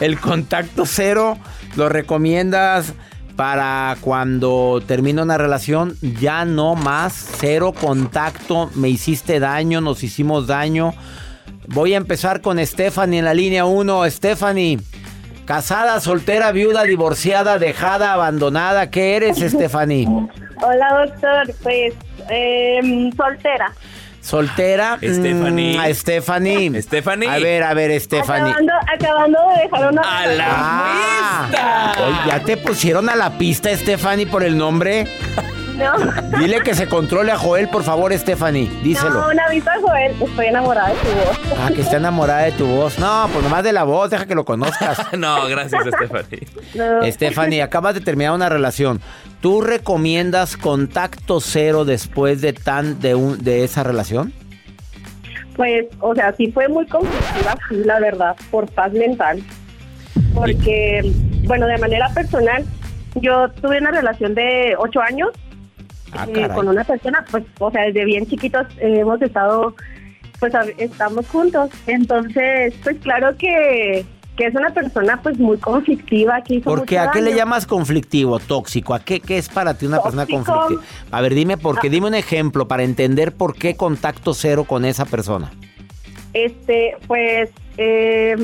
el 0.00 0.18
contacto 0.18 0.84
cero 0.84 1.38
lo 1.76 1.88
recomiendas 1.88 2.92
para 3.36 3.96
cuando 4.00 4.82
termina 4.86 5.22
una 5.22 5.38
relación, 5.38 5.96
ya 6.20 6.44
no 6.44 6.74
más, 6.74 7.12
cero 7.38 7.72
contacto, 7.78 8.70
me 8.74 8.88
hiciste 8.88 9.40
daño, 9.40 9.80
nos 9.80 10.02
hicimos 10.04 10.46
daño. 10.46 10.92
Voy 11.68 11.94
a 11.94 11.96
empezar 11.96 12.40
con 12.42 12.64
Stephanie 12.64 13.20
en 13.20 13.24
la 13.24 13.34
línea 13.34 13.64
1. 13.64 14.08
Stephanie, 14.10 14.78
casada, 15.46 16.00
soltera, 16.00 16.52
viuda, 16.52 16.82
divorciada, 16.84 17.58
dejada, 17.58 18.12
abandonada, 18.12 18.90
¿qué 18.90 19.16
eres, 19.16 19.38
Stephanie? 19.50 20.06
Hola, 20.62 21.06
doctor. 21.06 21.54
Pues, 21.62 21.94
eh, 22.30 23.10
soltera. 23.16 23.72
Soltera. 24.20 24.96
Stephanie. 25.02 25.76
Mm, 25.76 25.80
a 25.80 25.94
Stephanie. 25.94 26.82
Stephanie. 26.82 27.28
A 27.28 27.38
ver, 27.38 27.62
a 27.62 27.74
ver, 27.74 28.00
Stephanie. 28.00 28.52
Acabando, 28.52 28.72
acabando 28.94 29.38
de 29.54 29.62
dejar 29.64 29.92
una... 29.92 30.02
¡A 30.02 30.26
la 30.26 30.46
Ah, 30.48 31.46
pista! 31.50 31.92
Oye, 32.06 32.16
¿ya 32.28 32.40
te 32.40 32.56
pusieron 32.56 33.08
a 33.10 33.16
la 33.16 33.36
pista, 33.36 33.76
Stephanie, 33.76 34.26
por 34.26 34.42
el 34.42 34.56
nombre? 34.56 35.06
No, 35.76 36.38
Dile 36.38 36.60
que 36.60 36.74
se 36.74 36.88
controle 36.88 37.32
a 37.32 37.38
Joel, 37.38 37.68
por 37.68 37.82
favor, 37.82 38.12
Stephanie. 38.16 38.70
Díselo. 38.82 39.10
no, 39.10 39.30
un 39.30 39.40
aviso 39.40 39.70
a 39.70 39.80
Joel. 39.80 40.12
Estoy 40.22 40.46
enamorada 40.46 40.88
de 40.88 40.94
su 40.94 41.06
voz. 41.06 41.58
Ah, 41.58 41.70
que 41.74 41.80
está 41.80 41.96
enamorada 41.96 42.42
de 42.42 42.52
tu 42.52 42.66
voz. 42.66 42.98
No, 42.98 43.28
pues 43.32 43.42
nomás 43.42 43.64
de 43.64 43.72
la 43.72 43.84
voz, 43.84 44.10
deja 44.10 44.26
que 44.26 44.34
lo 44.34 44.44
conozcas. 44.44 44.98
No, 45.18 45.46
gracias, 45.48 45.82
Stephanie. 45.86 46.46
No. 46.74 47.10
Stephanie, 47.10 47.62
acabas 47.62 47.94
de 47.94 48.00
terminar 48.00 48.32
una 48.34 48.48
relación. 48.48 49.00
¿Tú 49.40 49.60
recomiendas 49.60 50.56
contacto 50.56 51.40
cero 51.40 51.84
después 51.84 52.40
de 52.40 52.52
tan 52.52 53.00
de 53.00 53.14
un 53.14 53.42
de 53.42 53.64
esa 53.64 53.82
relación? 53.82 54.32
Pues, 55.56 55.86
o 56.00 56.14
sea, 56.14 56.32
sí 56.32 56.50
fue 56.50 56.68
muy 56.68 56.86
conflictiva, 56.86 57.56
la 57.70 58.00
verdad, 58.00 58.36
por 58.50 58.68
paz 58.70 58.92
mental. 58.92 59.42
Porque, 60.34 61.12
bueno, 61.44 61.66
de 61.66 61.78
manera 61.78 62.08
personal, 62.12 62.64
yo 63.16 63.48
tuve 63.60 63.78
una 63.78 63.92
relación 63.92 64.34
de 64.34 64.74
ocho 64.78 65.00
años 65.00 65.30
Ah, 66.16 66.26
eh, 66.28 66.48
con 66.54 66.68
una 66.68 66.84
persona, 66.84 67.24
pues, 67.30 67.44
o 67.58 67.70
sea, 67.70 67.82
desde 67.82 68.04
bien 68.04 68.26
chiquitos 68.26 68.66
eh, 68.78 69.00
hemos 69.00 69.20
estado, 69.20 69.74
pues, 70.38 70.52
estamos 70.78 71.26
juntos. 71.28 71.70
Entonces, 71.86 72.74
pues, 72.82 72.96
claro 73.02 73.36
que, 73.36 74.04
que 74.36 74.46
es 74.46 74.54
una 74.54 74.70
persona, 74.70 75.20
pues, 75.22 75.38
muy 75.38 75.58
conflictiva. 75.58 76.42
Que 76.42 76.56
hizo 76.56 76.64
¿Por 76.70 76.84
qué? 76.84 76.98
¿A 76.98 77.10
qué 77.10 77.20
le 77.20 77.34
llamas 77.34 77.66
conflictivo, 77.66 78.38
tóxico? 78.38 78.94
¿A 78.94 79.00
qué, 79.00 79.20
qué 79.20 79.38
es 79.38 79.48
para 79.48 79.74
ti 79.74 79.86
una 79.86 80.02
persona 80.02 80.26
conflictiva? 80.26 80.82
A 81.10 81.20
ver, 81.20 81.34
dime 81.34 81.56
por 81.56 81.80
qué, 81.80 81.90
dime 81.90 82.06
un 82.06 82.14
ejemplo 82.14 82.68
para 82.68 82.84
entender 82.84 83.32
por 83.32 83.56
qué 83.56 83.76
contacto 83.76 84.34
cero 84.34 84.64
con 84.64 84.84
esa 84.84 85.04
persona. 85.04 85.50
Este, 86.32 86.96
pues, 87.06 87.50
eh, 87.76 88.36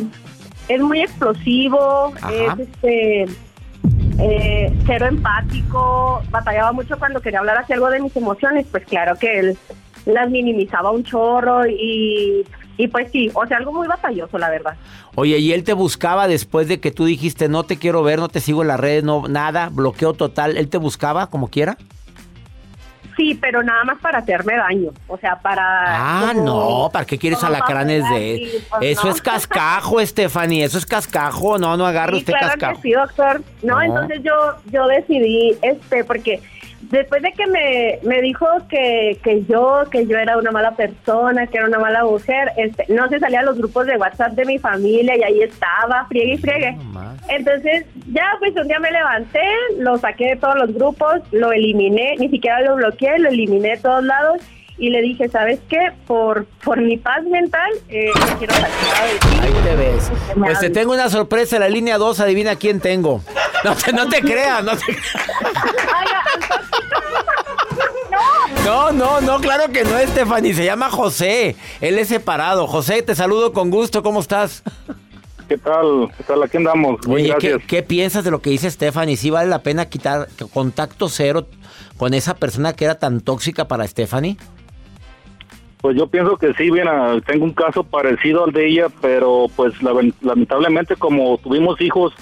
es 0.69 0.81
muy 0.81 1.01
explosivo, 1.01 2.13
Ajá. 2.21 2.57
es 2.59 2.69
este, 2.69 3.27
eh, 4.21 4.73
cero 4.87 5.07
empático, 5.07 6.23
batallaba 6.31 6.73
mucho 6.73 6.99
cuando 6.99 7.21
quería 7.21 7.41
hablar 7.41 7.59
hacia 7.59 7.75
algo 7.75 7.91
de 7.91 8.01
mis 8.01 8.17
emociones, 8.17 8.67
pues 8.71 8.85
claro 8.85 9.17
que 9.17 9.39
él 9.39 9.59
las 10.07 10.31
minimizaba 10.31 10.91
un 10.91 11.05
chorro 11.05 11.67
y, 11.67 12.45
y 12.77 12.89
pues 12.89 13.11
sí, 13.11 13.31
o 13.35 13.47
sea, 13.47 13.59
algo 13.59 13.73
muy 13.73 13.87
batalloso, 13.87 14.39
la 14.39 14.51
verdad. 14.51 14.77
Oye, 15.15 15.39
¿y 15.39 15.53
él 15.53 15.65
te 15.65 15.73
buscaba 15.73 16.29
después 16.29 16.69
de 16.69 16.81
que 16.81 16.91
tú 16.91 17.05
dijiste 17.05 17.49
no 17.49 17.65
te 17.65 17.77
quiero 17.77 18.03
ver, 18.03 18.19
no 18.19 18.29
te 18.29 18.41
sigo 18.41 18.63
en 18.63 18.69
las 18.69 18.81
redes, 18.81 19.05
no, 19.05 19.29
nada, 19.29 19.71
bloqueo 19.71 20.15
total? 20.15 20.57
¿Él 20.57 20.69
te 20.69 20.79
buscaba 20.79 21.29
como 21.29 21.49
quiera? 21.49 21.77
Sí, 23.21 23.35
pero 23.35 23.63
nada 23.63 23.85
más 23.85 23.99
para 24.01 24.21
hacerme 24.21 24.57
daño, 24.57 24.93
o 25.07 25.19
sea, 25.19 25.37
para... 25.37 25.63
Ah, 26.25 26.33
como- 26.35 26.45
no, 26.85 26.91
¿para 26.91 27.05
qué 27.05 27.19
quieres 27.19 27.45
alacranes 27.45 28.03
de 28.09 28.37
sí, 28.51 28.65
pues, 28.71 28.83
Eso 28.99 29.09
no. 29.09 29.13
es 29.13 29.21
cascajo, 29.21 30.01
Stephanie, 30.07 30.65
eso 30.65 30.79
es 30.79 30.87
cascajo, 30.87 31.59
no, 31.59 31.77
no 31.77 31.85
agarre 31.85 32.13
Sí, 32.15 32.19
usted 32.21 32.33
claro 32.33 32.49
cascajo. 32.49 32.77
que 32.77 32.81
sí, 32.89 32.93
doctor. 32.95 33.43
No, 33.63 33.75
No. 33.75 33.83
entonces 33.83 34.21
yo 34.23 34.33
yo 34.73 34.87
decidí, 34.87 35.55
este, 35.61 36.03
porque 36.05 36.41
después 36.81 37.23
de 37.23 37.33
que 37.33 37.47
me, 37.47 37.99
me 38.03 38.23
dijo 38.23 38.47
que, 38.69 39.19
que 39.23 39.45
yo 39.45 39.85
que 39.91 40.07
yo 40.07 40.19
era 40.19 40.37
una 40.39 40.51
mala 40.51 40.73
persona, 40.73 41.47
que 41.47 41.59
era 41.59 41.67
una 41.67 41.79
mala 41.79 42.05
mujer, 42.05 42.51
este, 42.57 42.87
no 42.89 43.09
se 43.09 43.19
salía 43.19 43.41
a 43.41 43.45
los 43.45 43.59
grupos 43.59 43.87
de 43.87 43.97
WhatsApp 43.97 44.33
de 44.33 44.45
mi 44.45 44.59
familia 44.59 45.17
y 45.17 45.23
ahí 45.23 45.43
estaba, 45.43 46.07
friegue 46.09 46.35
y 46.35 46.39
friegue. 46.39 46.77
Entonces, 47.29 47.87
ya 48.13 48.25
pues 48.39 48.55
un 48.57 48.67
día 48.67 48.79
me 48.79 48.91
levanté, 48.91 49.43
lo 49.79 49.99
saqué 49.99 50.31
de 50.31 50.37
todos 50.37 50.57
los 50.57 50.75
grupos, 50.75 51.21
lo 51.31 51.53
eliminé, 51.53 52.17
ni 52.19 52.29
siquiera 52.29 52.61
lo 52.63 52.77
bloqueé, 52.77 53.19
lo 53.19 53.29
eliminé 53.29 53.71
de 53.71 53.79
todos 53.79 54.05
lados 54.05 54.43
y 54.81 54.89
le 54.89 55.03
dije, 55.03 55.29
¿sabes 55.29 55.61
qué? 55.69 55.93
Por, 56.07 56.47
por 56.65 56.81
mi 56.81 56.97
paz 56.97 57.23
mental, 57.25 57.71
eh, 57.91 58.11
me 58.15 58.39
quiero 58.39 58.55
ti. 58.55 58.61
Ahí 59.43 59.53
te 59.63 59.77
ves. 59.77 60.11
Pues 60.35 60.59
te 60.59 60.71
tengo 60.71 60.95
una 60.95 61.11
sorpresa 61.11 61.59
la 61.59 61.69
línea 61.69 61.99
2, 61.99 62.19
adivina 62.21 62.57
quién 62.57 62.81
tengo. 62.81 63.23
No 63.63 63.77
te, 63.77 63.93
no 63.93 64.09
te 64.09 64.23
creas, 64.23 64.65
no 64.65 64.73
te 64.75 64.85
No, 68.71 68.93
no, 68.93 69.21
no, 69.21 69.41
claro 69.41 69.73
que 69.73 69.83
no 69.83 69.99
Stephanie, 69.99 70.55
se 70.55 70.65
llama 70.65 70.91
José. 70.91 71.57
Él 71.81 71.99
es 71.99 72.07
separado. 72.07 72.69
José, 72.69 73.03
te 73.03 73.17
saludo 73.17 73.53
con 73.53 73.69
gusto, 73.69 74.01
¿cómo 74.05 74.21
estás? 74.21 74.63
¿Qué 75.49 75.59
tal? 75.59 76.09
¿Qué 76.17 76.23
tal? 76.23 76.41
Aquí 76.45 76.57
andamos. 76.57 77.05
Oye, 77.09 77.35
¿qué, 77.41 77.59
qué 77.67 77.83
piensas 77.83 78.23
de 78.23 78.31
lo 78.31 78.41
que 78.41 78.51
dice 78.51 78.71
Stephanie? 78.71 79.17
¿Sí 79.17 79.29
vale 79.29 79.49
la 79.51 79.65
pena 79.65 79.87
quitar 79.89 80.29
contacto 80.55 81.09
cero 81.09 81.49
con 81.97 82.15
esa 82.15 82.35
persona 82.35 82.73
que 82.73 82.85
era 82.85 82.97
tan 82.97 83.21
tóxica 83.23 83.67
para 83.67 83.89
Stephanie? 83.89 84.37
Pues 85.81 85.97
yo 85.97 86.07
pienso 86.07 86.37
que 86.37 86.55
sí, 86.55 86.71
bien, 86.71 86.87
tengo 87.27 87.47
un 87.47 87.55
caso 87.55 87.83
parecido 87.83 88.45
al 88.45 88.53
de 88.53 88.69
ella, 88.69 88.87
pero 89.01 89.47
pues 89.57 89.83
la- 89.83 89.95
lamentablemente 90.21 90.95
como 90.95 91.39
tuvimos 91.39 91.81
hijos, 91.81 92.13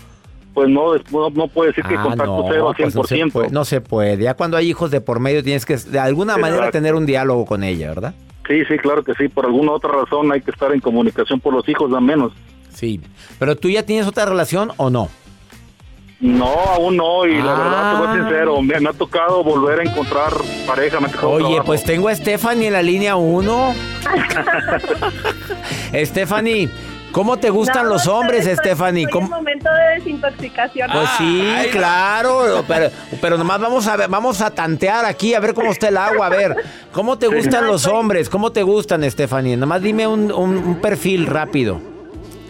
pues 0.59 0.69
no, 0.71 0.93
no, 1.13 1.31
no 1.31 1.47
puede 1.47 1.69
decir 1.71 1.85
que 1.85 1.95
Ah, 1.95 2.03
contacto 2.03 2.45
cero 2.51 2.69
al 2.71 2.75
pues 2.75 2.95
no 2.97 3.05
se 3.05 3.15
100%. 3.17 3.31
puede, 3.33 3.51
no 3.51 3.65
se 3.65 3.81
puede. 3.81 4.17
Ya 4.25 4.35
cuando 4.35 4.57
hay 4.57 4.69
hijos 4.69 4.91
de 4.91 5.01
por 5.01 5.21
medio 5.21 5.45
tienes 5.45 5.65
que 5.65 5.77
de 5.77 6.01
alguna 6.01 6.33
Exacto. 6.33 6.51
manera 6.57 6.71
tener 6.73 6.97
un 6.97 7.07
diálogo 7.07 7.47
con 7.47 7.63
ella, 7.63 7.87
¿verdad? 7.91 8.15
Sí, 8.49 8.65
sí, 8.67 8.77
claro 8.79 9.05
que 9.05 9.15
sí. 9.15 9.29
Por 9.29 9.47
alguna 9.47 9.71
otra 9.71 9.93
razón 9.93 10.33
hay 10.33 10.41
que 10.41 10.51
estar 10.51 10.73
en 10.73 10.81
comunicación 10.81 11.39
por 11.39 11.55
los 11.55 11.69
hijos, 11.69 11.93
al 11.95 12.01
menos. 12.03 12.33
Sí. 12.71 13.01
Pero 13.39 13.55
tú 13.55 13.71
ya 13.71 13.85
tienes 13.85 14.09
otra 14.09 14.25
relación 14.25 14.73
o 14.79 14.91
no? 14.91 15.09
No, 16.21 16.47
aún 16.75 16.97
no, 16.97 17.25
y 17.27 17.37
la 17.41 17.55
Ah. 17.55 17.59
verdad, 17.59 17.93
te 17.93 17.99
voy 17.99 18.07
a 18.09 18.13
ser 18.15 18.23
sincero, 18.25 18.61
me, 18.63 18.81
me 18.81 18.89
ha 18.89 18.93
tocado 18.93 19.45
volver 19.45 19.79
a 19.79 19.83
encontrar 19.85 20.33
pareja, 20.67 20.99
me 20.99 21.07
ha 21.07 21.11
Oye, 21.27 21.45
trabajo. 21.45 21.65
pues 21.67 21.85
tengo 21.85 22.09
a 22.09 22.15
Stephanie 22.17 22.67
en 22.67 22.73
la 22.73 22.83
línea 22.83 23.15
1. 23.15 23.75
Stephanie, 26.05 26.69
¿cómo 27.13 27.37
te 27.37 27.51
gustan 27.51 27.85
No, 27.85 27.91
los 27.91 28.05
doctor, 28.05 28.23
hombres, 28.23 28.47
estoy- 28.47 28.65
Stephanie? 28.67 29.05
estoy 29.05 29.21
en 29.21 29.27
¿Cómo- 29.27 29.37
momento 29.37 29.69
de 29.73 29.95
desintoxicación. 29.97 30.91
Pues 30.93 31.09
sí, 31.19 31.41
Ay, 31.57 31.67
no. 31.67 31.73
claro, 31.73 32.65
pero, 32.67 32.91
pero 33.21 33.39
nomás 33.39 33.61
vamos 33.61 33.87
a 33.87 33.97
ver, 33.97 34.09
vamos 34.09 34.41
a 34.41 34.51
tantear 34.51 35.05
aquí 35.05 35.35
a 35.35 35.41
ver 35.41 35.55
cómo 35.55 35.71
está 35.71 35.89
el 35.89 35.97
agua, 35.97 36.27
a 36.27 36.31
ver, 36.31 36.57
¿cómo 36.93 37.19
te 37.19 37.27
gustan 37.29 37.65
No, 37.65 37.73
los 37.73 37.83
pues- 37.85 37.95
hombres? 37.95 38.29
¿Cómo 38.29 38.53
te 38.53 38.63
gustan, 38.63 39.09
Stephanie? 39.11 39.57
Nomás 39.57 39.83
dime 39.83 40.07
un, 40.07 40.31
un- 40.33 40.57
un 40.59 40.81
perfil 40.81 41.27
rápido, 41.27 41.81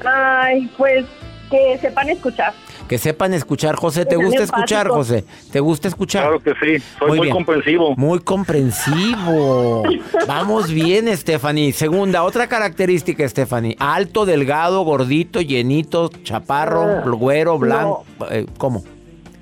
Ay, 0.05 0.71
pues 0.77 1.05
que 1.51 1.79
sepan 1.81 2.09
escuchar. 2.11 2.53
Que 2.89 2.99
sepan 2.99 3.35
escuchar. 3.35 3.77
José, 3.77 4.05
¿te 4.07 4.17
gusta 4.17 4.43
escuchar. 4.43 4.89
José? 4.89 5.25
¿Te 5.53 5.61
gusta 5.61 5.89
escuchar? 5.89 6.23
Claro 6.23 6.41
que 6.41 6.53
sí, 6.79 6.85
soy 6.99 7.19
muy, 7.19 7.31
comprensivo. 7.31 7.95
Muy 7.97 8.19
comprensivo. 8.21 9.83
Vamos 10.27 10.71
bien, 10.73 11.15
Stephanie. 11.17 11.73
Segunda, 11.73 12.23
otra 12.25 12.47
característica, 12.49 13.29
Stephanie. 13.29 13.77
Alto, 13.79 14.25
delgado, 14.27 14.83
gordito, 14.83 15.41
llenito, 15.41 16.09
chaparro, 16.25 16.83
Ah, 16.83 17.03
güero, 17.11 17.59
blanco. 17.59 18.05
eh, 18.31 18.47
¿Cómo? 18.57 18.83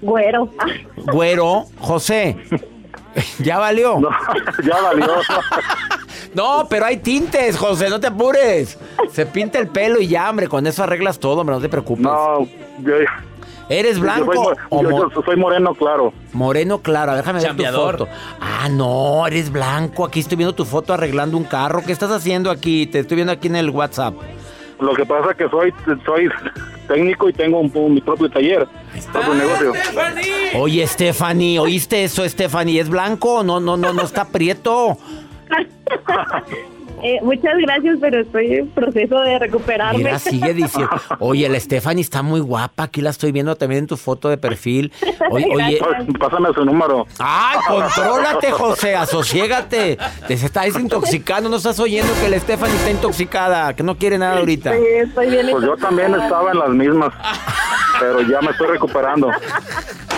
Güero. 0.02 0.50
Güero. 1.12 1.64
José. 1.78 2.36
Ya 3.38 3.58
valió. 3.58 3.98
No, 3.98 4.10
ya 4.62 4.78
valió. 4.82 5.06
No, 6.34 6.66
pero 6.68 6.84
hay 6.84 6.98
tintes, 6.98 7.56
José, 7.56 7.88
no 7.88 7.98
te 7.98 8.08
apures. 8.08 8.78
Se 9.10 9.24
pinta 9.24 9.58
el 9.58 9.68
pelo 9.68 10.00
y 10.02 10.06
ya, 10.08 10.28
hombre, 10.28 10.48
con 10.48 10.66
eso 10.66 10.82
arreglas 10.82 11.18
todo, 11.18 11.40
hombre, 11.40 11.56
no 11.56 11.62
te 11.62 11.70
preocupes. 11.70 12.02
no, 12.02 12.40
yo, 12.82 12.92
¿Eres 13.68 13.96
yo 13.96 14.02
blanco 14.02 14.32
soy, 14.32 14.36
mo- 14.44 14.50
o 14.70 14.82
yo- 14.82 14.90
mo- 14.90 15.10
yo 15.10 15.22
soy 15.22 15.36
moreno, 15.36 15.74
claro. 15.74 16.12
moreno 16.32 16.78
claro? 16.78 17.14
Déjame 17.16 17.40
ver 17.40 17.56
tu 17.56 17.64
foto. 17.64 18.08
Ah, 18.40 18.68
no, 18.70 19.26
eres 19.26 19.50
blanco. 19.50 20.04
Aquí 20.04 20.20
estoy 20.20 20.36
viendo 20.36 20.54
tu 20.54 20.64
foto 20.64 20.92
arreglando 20.94 21.36
un 21.36 21.44
carro. 21.44 21.82
¿Qué 21.84 21.90
estás 21.92 22.10
haciendo 22.10 22.50
aquí? 22.50 22.86
Te 22.86 23.00
estoy 23.00 23.16
viendo 23.16 23.32
aquí 23.32 23.48
en 23.48 23.56
el 23.56 23.70
WhatsApp. 23.70 24.14
Lo 24.78 24.94
que 24.94 25.04
pasa 25.06 25.30
es 25.30 25.36
que 25.38 25.48
soy, 25.48 25.72
soy 26.04 26.28
técnico 26.86 27.28
y 27.28 27.32
tengo 27.32 27.58
un, 27.60 27.72
un- 27.74 27.94
mi 27.94 28.00
propio 28.00 28.28
taller, 28.30 28.68
propio 29.12 29.34
negocio. 29.34 29.72
Oye, 30.54 30.86
Stephanie, 30.86 31.58
¿oíste 31.58 32.04
eso, 32.04 32.28
Stephanie? 32.28 32.80
¿Es 32.80 32.88
blanco? 32.88 33.42
No, 33.42 33.58
no, 33.58 33.76
no, 33.76 33.92
no 33.92 34.02
está 34.02 34.26
prieto. 34.26 34.96
Eh, 37.02 37.18
muchas 37.22 37.56
gracias, 37.58 37.98
pero 38.00 38.20
estoy 38.20 38.54
en 38.54 38.68
proceso 38.68 39.20
de 39.20 39.38
recuperarme. 39.38 39.98
Mira, 39.98 40.18
sigue 40.18 40.54
diciendo. 40.54 40.90
Oye, 41.18 41.48
la 41.48 41.60
Stephanie 41.60 42.02
está 42.02 42.22
muy 42.22 42.40
guapa. 42.40 42.84
Aquí 42.84 43.00
la 43.00 43.10
estoy 43.10 43.32
viendo 43.32 43.54
también 43.56 43.80
en 43.80 43.86
tu 43.86 43.96
foto 43.96 44.28
de 44.28 44.38
perfil. 44.38 44.92
Oye, 45.30 45.46
oye. 45.54 45.80
Pásame 46.18 46.52
su 46.54 46.64
número. 46.64 47.06
¡Ay, 47.18 47.58
contrólate, 47.66 48.50
José! 48.52 48.96
¡Asosiégate! 48.96 49.98
Te 50.26 50.36
se 50.36 50.46
está 50.46 50.62
desintoxicando. 50.62 51.48
No 51.48 51.56
estás 51.56 51.78
oyendo 51.78 52.12
que 52.20 52.28
la 52.28 52.38
Stephanie 52.38 52.76
está 52.76 52.90
intoxicada, 52.90 53.74
que 53.74 53.82
no 53.82 53.96
quiere 53.96 54.18
nada 54.18 54.38
ahorita. 54.38 54.72
Sí, 54.72 54.82
estoy 55.02 55.30
bien. 55.30 55.48
Pues 55.50 55.64
yo 55.64 55.76
también 55.76 56.14
estaba 56.14 56.52
en 56.52 56.58
las 56.58 56.70
mismas, 56.70 57.12
pero 58.00 58.22
ya 58.22 58.40
me 58.40 58.50
estoy 58.50 58.68
recuperando. 58.68 59.30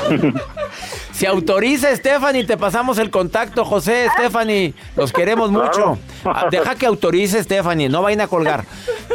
Si 1.18 1.26
autoriza, 1.26 1.94
Stephanie, 1.96 2.44
te 2.44 2.57
pasamos 2.57 2.96
el 2.98 3.11
contacto, 3.11 3.64
José, 3.64 4.07
Stephanie. 4.14 4.72
Los 4.94 5.12
queremos 5.12 5.50
mucho. 5.50 5.72
Claro. 5.72 5.98
Ah, 6.24 6.46
Deja 6.48 6.76
que 6.76 6.87
autorice, 6.87 7.42
Stephanie. 7.42 7.88
No 7.88 8.02
vayan 8.02 8.20
a 8.20 8.28
colgar. 8.28 8.64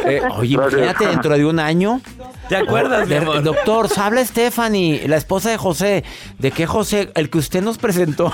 Eh, 0.04 0.20
oye, 0.36 0.54
Gracias. 0.56 0.72
imagínate 0.82 1.06
dentro 1.06 1.34
de 1.38 1.46
un 1.46 1.58
año. 1.58 2.02
¿Te 2.50 2.56
acuerdas, 2.56 3.08
De- 3.08 3.16
amor? 3.16 3.42
doctor, 3.42 3.88
habla 3.96 4.22
Stephanie, 4.22 5.08
la 5.08 5.16
esposa 5.16 5.48
de 5.48 5.56
José. 5.56 6.04
¿De 6.38 6.50
qué 6.50 6.66
José? 6.66 7.10
El 7.14 7.30
que 7.30 7.38
usted 7.38 7.62
nos 7.62 7.78
presentó 7.78 8.30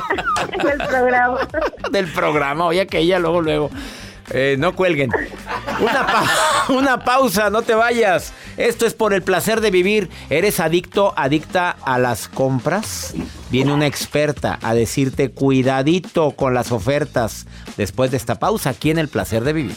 el 0.58 0.78
programa. 0.88 1.38
del 1.92 2.08
programa. 2.12 2.64
Oye, 2.64 2.84
que 2.88 2.98
ella 2.98 3.20
luego, 3.20 3.40
luego. 3.42 3.70
Eh, 4.30 4.56
no 4.58 4.74
cuelguen. 4.74 5.10
Una, 5.80 6.06
pa- 6.06 6.30
una 6.72 7.04
pausa, 7.04 7.50
no 7.50 7.62
te 7.62 7.74
vayas. 7.74 8.32
Esto 8.56 8.86
es 8.86 8.94
por 8.94 9.12
el 9.12 9.22
placer 9.22 9.60
de 9.60 9.70
vivir. 9.70 10.08
¿Eres 10.30 10.60
adicto, 10.60 11.12
adicta 11.16 11.76
a 11.84 11.98
las 11.98 12.28
compras? 12.28 13.14
Viene 13.50 13.72
una 13.72 13.86
experta 13.86 14.58
a 14.62 14.74
decirte 14.74 15.30
cuidadito 15.30 16.30
con 16.32 16.54
las 16.54 16.72
ofertas 16.72 17.46
después 17.76 18.10
de 18.10 18.16
esta 18.16 18.36
pausa 18.36 18.70
aquí 18.70 18.90
en 18.90 18.98
el 18.98 19.08
placer 19.08 19.44
de 19.44 19.52
vivir. 19.52 19.76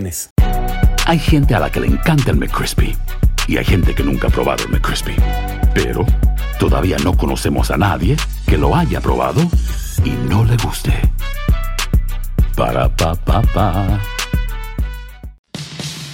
Hay 1.05 1.19
gente 1.19 1.53
a 1.53 1.59
la 1.59 1.71
que 1.71 1.79
le 1.79 1.87
encanta 1.87 2.31
el 2.31 2.37
McCrispy 2.37 2.95
y 3.47 3.57
hay 3.57 3.65
gente 3.65 3.93
que 3.93 4.03
nunca 4.03 4.27
ha 4.27 4.31
probado 4.31 4.63
el 4.63 4.69
McCrispy. 4.69 5.15
Pero 5.73 6.05
todavía 6.59 6.97
no 7.03 7.15
conocemos 7.15 7.69
a 7.71 7.77
nadie 7.77 8.17
que 8.47 8.57
lo 8.57 8.75
haya 8.75 8.99
probado 9.01 9.41
y 10.03 10.09
no 10.29 10.43
le 10.45 10.57
guste. 10.57 10.93
Para 12.55 12.89
pa 12.95 13.15
pa 13.15 13.41
pa. 13.53 13.99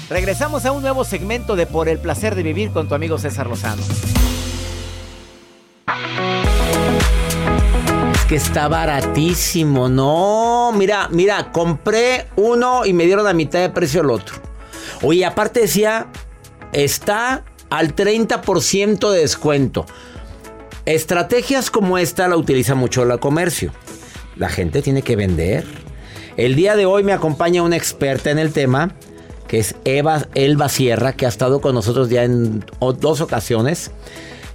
Regresamos 0.10 0.65
a 0.65 0.71
un 0.71 0.82
nuevo 0.82 1.04
segmento 1.04 1.56
de 1.56 1.65
Por 1.65 1.89
el 1.89 2.00
placer 2.00 2.36
de 2.36 2.43
vivir 2.43 2.71
con 2.71 2.88
tu 2.88 2.95
amigo 2.95 3.17
César 3.17 3.47
Lozano. 3.47 3.84
Que 8.28 8.36
está 8.36 8.68
baratísimo. 8.68 9.88
No, 9.88 10.74
mira, 10.76 11.08
mira, 11.10 11.52
compré 11.54 12.28
uno 12.36 12.86
y 12.86 12.92
me 12.92 13.06
dieron 13.06 13.26
a 13.26 13.34
mitad 13.34 13.60
de 13.60 13.70
precio 13.70 14.02
el 14.02 14.10
otro. 14.10 14.36
Oye, 15.02 15.26
aparte 15.26 15.62
decía, 15.62 16.08
está 16.74 17.46
al 17.70 17.96
30% 17.96 19.12
de 19.12 19.20
descuento. 19.20 19.86
Estrategias 20.86 21.72
como 21.72 21.98
esta 21.98 22.28
la 22.28 22.36
utiliza 22.36 22.76
mucho 22.76 23.04
el 23.04 23.18
comercio. 23.20 23.72
La 24.36 24.50
gente 24.50 24.82
tiene 24.82 25.04
que 25.04 25.16
vender. 25.16 25.66
El 26.36 26.56
día 26.56 26.76
de 26.76 26.86
hoy 26.86 27.04
me 27.04 27.13
acompaña 27.13 27.63
una 27.63 27.78
experta 27.78 28.30
en 28.30 28.40
el 28.40 28.52
tema, 28.52 28.92
que 29.48 29.60
es 29.60 29.76
Eva 29.86 30.28
Elba 30.34 30.68
Sierra, 30.68 31.13
que 31.13 31.26
ha 31.26 31.30
estado 31.30 31.62
con 31.62 31.74
nosotros 31.74 32.10
ya 32.10 32.26
en 32.26 32.66
dos 33.00 33.22
ocasiones 33.22 33.92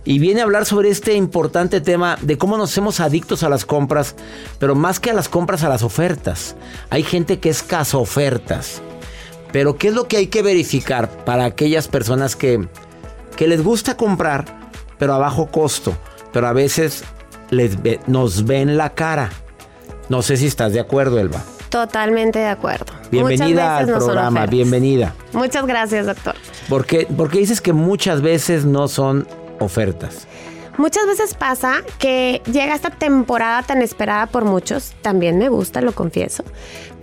y 0.05 0.19
viene 0.19 0.41
a 0.41 0.45
hablar 0.45 0.65
sobre 0.65 0.91
este 0.91 1.15
importante 1.15 1.81
tema 1.81 2.19
de 2.21 2.37
cómo 2.37 2.57
nos 2.57 2.71
hacemos 2.73 3.01
adictos 3.01 3.43
a 3.43 3.49
las 3.49 3.65
compras, 3.65 4.15
pero 4.59 4.75
más 4.75 4.99
que 4.99 5.11
a 5.11 5.15
las 5.15 5.29
compras, 5.29 5.63
a 5.63 5.69
las 5.69 5.83
ofertas. 5.83 6.57
Hay 6.91 7.03
gente 7.03 7.39
que 7.39 7.49
es 7.49 7.63
caso 7.63 8.01
ofertas. 8.01 8.83
Pero 9.53 9.77
¿qué 9.77 9.89
es 9.89 9.95
lo 9.95 10.09
que 10.09 10.17
hay 10.17 10.27
que 10.29 10.43
verificar 10.43 11.09
para 11.25 11.45
aquellas 11.45 11.87
personas 11.87 12.37
que, 12.37 12.67
que 13.37 13.47
les 13.47 13.63
gusta 13.63 13.97
comprar, 13.97 14.71
pero 14.99 15.13
a 15.15 15.19
bajo 15.19 15.47
costo, 15.47 15.95
pero 16.33 16.49
a 16.49 16.53
veces 16.53 17.05
les 17.51 17.77
nos 18.07 18.45
ven 18.45 18.77
la 18.77 18.95
cara? 18.95 19.31
No 20.09 20.23
sé 20.23 20.37
si 20.37 20.47
estás 20.47 20.73
de 20.73 20.81
acuerdo, 20.81 21.21
Elba. 21.21 21.43
Totalmente 21.69 22.39
de 22.39 22.49
acuerdo. 22.49 22.87
Bienvenida 23.11 23.79
al 23.79 23.87
programa, 23.87 24.47
bienvenida. 24.47 25.15
Muchas 25.33 25.65
gracias, 25.67 26.07
doctor. 26.07 26.35
¿Por 26.69 26.87
qué, 26.87 27.07
porque 27.17 27.39
dices 27.39 27.61
que 27.61 27.73
muchas 27.73 28.21
veces 28.21 28.65
no 28.65 28.89
son 28.89 29.27
ofertas. 29.63 30.27
Muchas 30.79 31.07
veces 31.07 31.35
pasa 31.35 31.83
que 31.99 32.41
llega 32.47 32.75
esta 32.75 32.91
temporada 32.91 33.63
tan 33.63 33.83
esperada 33.83 34.27
por 34.27 34.45
muchos, 34.45 34.95
también 35.03 35.37
me 35.37 35.51
gusta, 35.51 35.83
lo 35.83 35.93
confieso, 35.93 36.45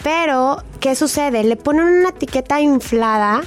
pero 0.03 0.63
¿qué 0.79 0.95
sucede? 0.95 1.43
Le 1.43 1.55
ponen 1.55 1.85
una 1.85 2.09
etiqueta 2.09 2.59
inflada 2.61 3.41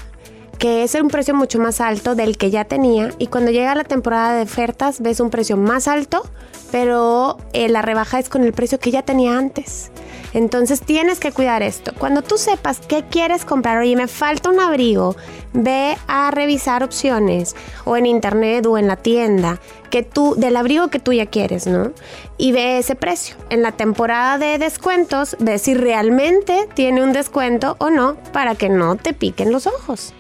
que 0.62 0.84
es 0.84 0.94
un 0.94 1.08
precio 1.08 1.34
mucho 1.34 1.58
más 1.58 1.80
alto 1.80 2.14
del 2.14 2.38
que 2.38 2.52
ya 2.52 2.64
tenía 2.64 3.10
y 3.18 3.26
cuando 3.26 3.50
llega 3.50 3.74
la 3.74 3.82
temporada 3.82 4.36
de 4.36 4.42
ofertas 4.42 5.00
ves 5.00 5.18
un 5.18 5.28
precio 5.28 5.56
más 5.56 5.88
alto, 5.88 6.22
pero 6.70 7.36
eh, 7.52 7.68
la 7.68 7.82
rebaja 7.82 8.20
es 8.20 8.28
con 8.28 8.44
el 8.44 8.52
precio 8.52 8.78
que 8.78 8.92
ya 8.92 9.02
tenía 9.02 9.36
antes. 9.36 9.90
Entonces 10.32 10.80
tienes 10.80 11.18
que 11.18 11.32
cuidar 11.32 11.64
esto. 11.64 11.92
Cuando 11.98 12.22
tú 12.22 12.38
sepas 12.38 12.78
qué 12.78 13.02
quieres 13.10 13.44
comprar, 13.44 13.78
oye, 13.78 13.96
me 13.96 14.06
falta 14.06 14.50
un 14.50 14.60
abrigo, 14.60 15.16
ve 15.52 15.96
a 16.06 16.30
revisar 16.30 16.84
opciones 16.84 17.56
o 17.84 17.96
en 17.96 18.06
internet 18.06 18.64
o 18.66 18.78
en 18.78 18.86
la 18.86 18.94
tienda 18.94 19.58
que 19.90 20.04
tú 20.04 20.36
del 20.36 20.56
abrigo 20.56 20.90
que 20.90 21.00
tú 21.00 21.12
ya 21.12 21.26
quieres, 21.26 21.66
¿no? 21.66 21.90
Y 22.38 22.52
ve 22.52 22.78
ese 22.78 22.94
precio. 22.94 23.34
En 23.50 23.62
la 23.62 23.72
temporada 23.72 24.38
de 24.38 24.58
descuentos, 24.58 25.36
ve 25.40 25.58
si 25.58 25.74
realmente 25.74 26.68
tiene 26.74 27.02
un 27.02 27.12
descuento 27.12 27.74
o 27.80 27.90
no 27.90 28.14
para 28.32 28.54
que 28.54 28.68
no 28.68 28.94
te 28.94 29.12
piquen 29.12 29.50
los 29.50 29.66
ojos. 29.66 30.14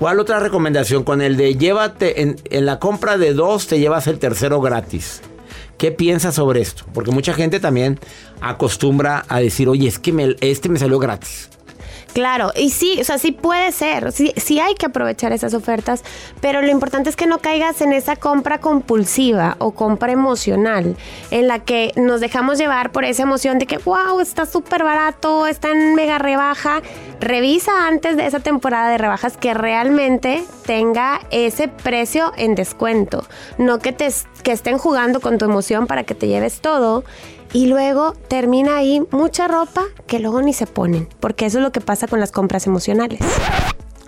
¿Cuál 0.00 0.18
otra 0.18 0.40
recomendación? 0.40 1.04
Con 1.04 1.20
el 1.20 1.36
de 1.36 1.56
llévate 1.56 2.22
en, 2.22 2.64
la 2.64 2.78
compra 2.78 3.18
de 3.18 3.34
dos 3.34 3.66
te 3.66 3.78
llevas 3.78 4.06
el 4.06 4.18
tercero 4.18 4.58
gratis. 4.62 5.20
¿Qué 5.76 5.92
piensas 5.92 6.36
sobre 6.36 6.62
esto? 6.62 6.84
Porque 6.94 7.10
mucha 7.10 7.34
gente 7.34 7.60
también 7.60 8.00
acostumbra 8.40 9.26
a 9.28 9.40
decir, 9.40 9.68
oye, 9.68 9.86
es 9.86 9.98
que 9.98 10.38
este 10.40 10.70
me 10.70 10.78
salió 10.78 10.98
gratis. 10.98 11.50
Claro, 12.12 12.50
y 12.56 12.70
sí, 12.70 12.98
o 13.00 13.04
sea, 13.04 13.18
sí 13.18 13.30
puede 13.30 13.70
ser, 13.70 14.10
sí, 14.10 14.32
sí 14.36 14.58
hay 14.58 14.74
que 14.74 14.86
aprovechar 14.86 15.32
esas 15.32 15.54
ofertas, 15.54 16.02
pero 16.40 16.60
lo 16.60 16.68
importante 16.68 17.08
es 17.08 17.14
que 17.14 17.26
no 17.26 17.38
caigas 17.38 17.80
en 17.82 17.92
esa 17.92 18.16
compra 18.16 18.58
compulsiva 18.58 19.54
o 19.58 19.72
compra 19.72 20.10
emocional, 20.10 20.96
en 21.30 21.46
la 21.46 21.60
que 21.60 21.92
nos 21.94 22.20
dejamos 22.20 22.58
llevar 22.58 22.90
por 22.90 23.04
esa 23.04 23.22
emoción 23.22 23.60
de 23.60 23.66
que, 23.66 23.78
wow, 23.78 24.20
está 24.20 24.44
súper 24.44 24.82
barato, 24.82 25.46
está 25.46 25.70
en 25.70 25.94
mega 25.94 26.18
rebaja. 26.18 26.82
Revisa 27.20 27.86
antes 27.86 28.16
de 28.16 28.26
esa 28.26 28.40
temporada 28.40 28.90
de 28.90 28.98
rebajas 28.98 29.36
que 29.36 29.54
realmente 29.54 30.42
tenga 30.66 31.20
ese 31.30 31.68
precio 31.68 32.32
en 32.36 32.54
descuento, 32.54 33.24
no 33.58 33.78
que, 33.78 33.92
te, 33.92 34.08
que 34.42 34.52
estén 34.52 34.78
jugando 34.78 35.20
con 35.20 35.38
tu 35.38 35.44
emoción 35.44 35.86
para 35.86 36.04
que 36.04 36.14
te 36.14 36.26
lleves 36.26 36.60
todo 36.60 37.04
y 37.52 37.66
luego 37.66 38.12
termina 38.28 38.76
ahí 38.76 39.02
mucha 39.10 39.48
ropa 39.48 39.82
que 40.06 40.18
luego 40.18 40.42
ni 40.42 40.52
se 40.52 40.66
ponen, 40.66 41.08
porque 41.20 41.46
eso 41.46 41.58
es 41.58 41.64
lo 41.64 41.72
que 41.72 41.80
pasa 41.80 42.06
con 42.06 42.20
las 42.20 42.32
compras 42.32 42.66
emocionales. 42.66 43.20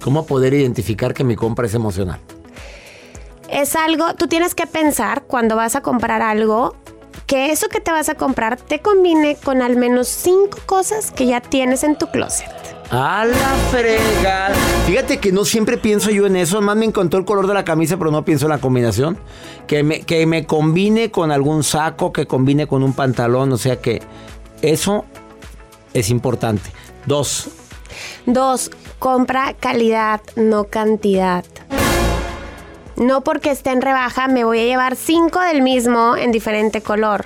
¿Cómo 0.00 0.26
poder 0.26 0.54
identificar 0.54 1.14
que 1.14 1.24
mi 1.24 1.36
compra 1.36 1.66
es 1.66 1.74
emocional? 1.74 2.18
Es 3.48 3.76
algo, 3.76 4.14
tú 4.14 4.28
tienes 4.28 4.54
que 4.54 4.66
pensar 4.66 5.24
cuando 5.24 5.56
vas 5.56 5.76
a 5.76 5.82
comprar 5.82 6.22
algo, 6.22 6.74
que 7.32 7.50
eso 7.50 7.70
que 7.70 7.80
te 7.80 7.90
vas 7.90 8.10
a 8.10 8.14
comprar 8.14 8.58
te 8.58 8.80
combine 8.80 9.36
con 9.42 9.62
al 9.62 9.74
menos 9.76 10.06
cinco 10.06 10.58
cosas 10.66 11.10
que 11.10 11.24
ya 11.24 11.40
tienes 11.40 11.82
en 11.82 11.96
tu 11.96 12.08
closet. 12.08 12.50
A 12.90 13.24
la 13.24 13.54
fregada. 13.70 14.54
Fíjate 14.86 15.16
que 15.16 15.32
no 15.32 15.46
siempre 15.46 15.78
pienso 15.78 16.10
yo 16.10 16.26
en 16.26 16.36
eso. 16.36 16.60
Más 16.60 16.76
me 16.76 16.84
encantó 16.84 17.16
el 17.16 17.24
color 17.24 17.46
de 17.46 17.54
la 17.54 17.64
camisa, 17.64 17.96
pero 17.96 18.10
no 18.10 18.22
pienso 18.22 18.44
en 18.44 18.50
la 18.50 18.58
combinación. 18.58 19.16
Que 19.66 19.82
me, 19.82 20.02
que 20.02 20.26
me 20.26 20.44
combine 20.44 21.10
con 21.10 21.32
algún 21.32 21.62
saco, 21.62 22.12
que 22.12 22.26
combine 22.26 22.66
con 22.66 22.82
un 22.82 22.92
pantalón. 22.92 23.50
O 23.50 23.56
sea 23.56 23.80
que 23.80 24.02
eso 24.60 25.06
es 25.94 26.10
importante. 26.10 26.70
Dos. 27.06 27.48
Dos, 28.26 28.70
compra 28.98 29.54
calidad, 29.58 30.20
no 30.36 30.64
cantidad. 30.64 31.46
No 32.96 33.22
porque 33.22 33.50
esté 33.50 33.70
en 33.70 33.82
rebaja 33.82 34.28
me 34.28 34.44
voy 34.44 34.60
a 34.60 34.64
llevar 34.64 34.96
cinco 34.96 35.40
del 35.40 35.62
mismo 35.62 36.16
en 36.16 36.32
diferente 36.32 36.82
color. 36.82 37.24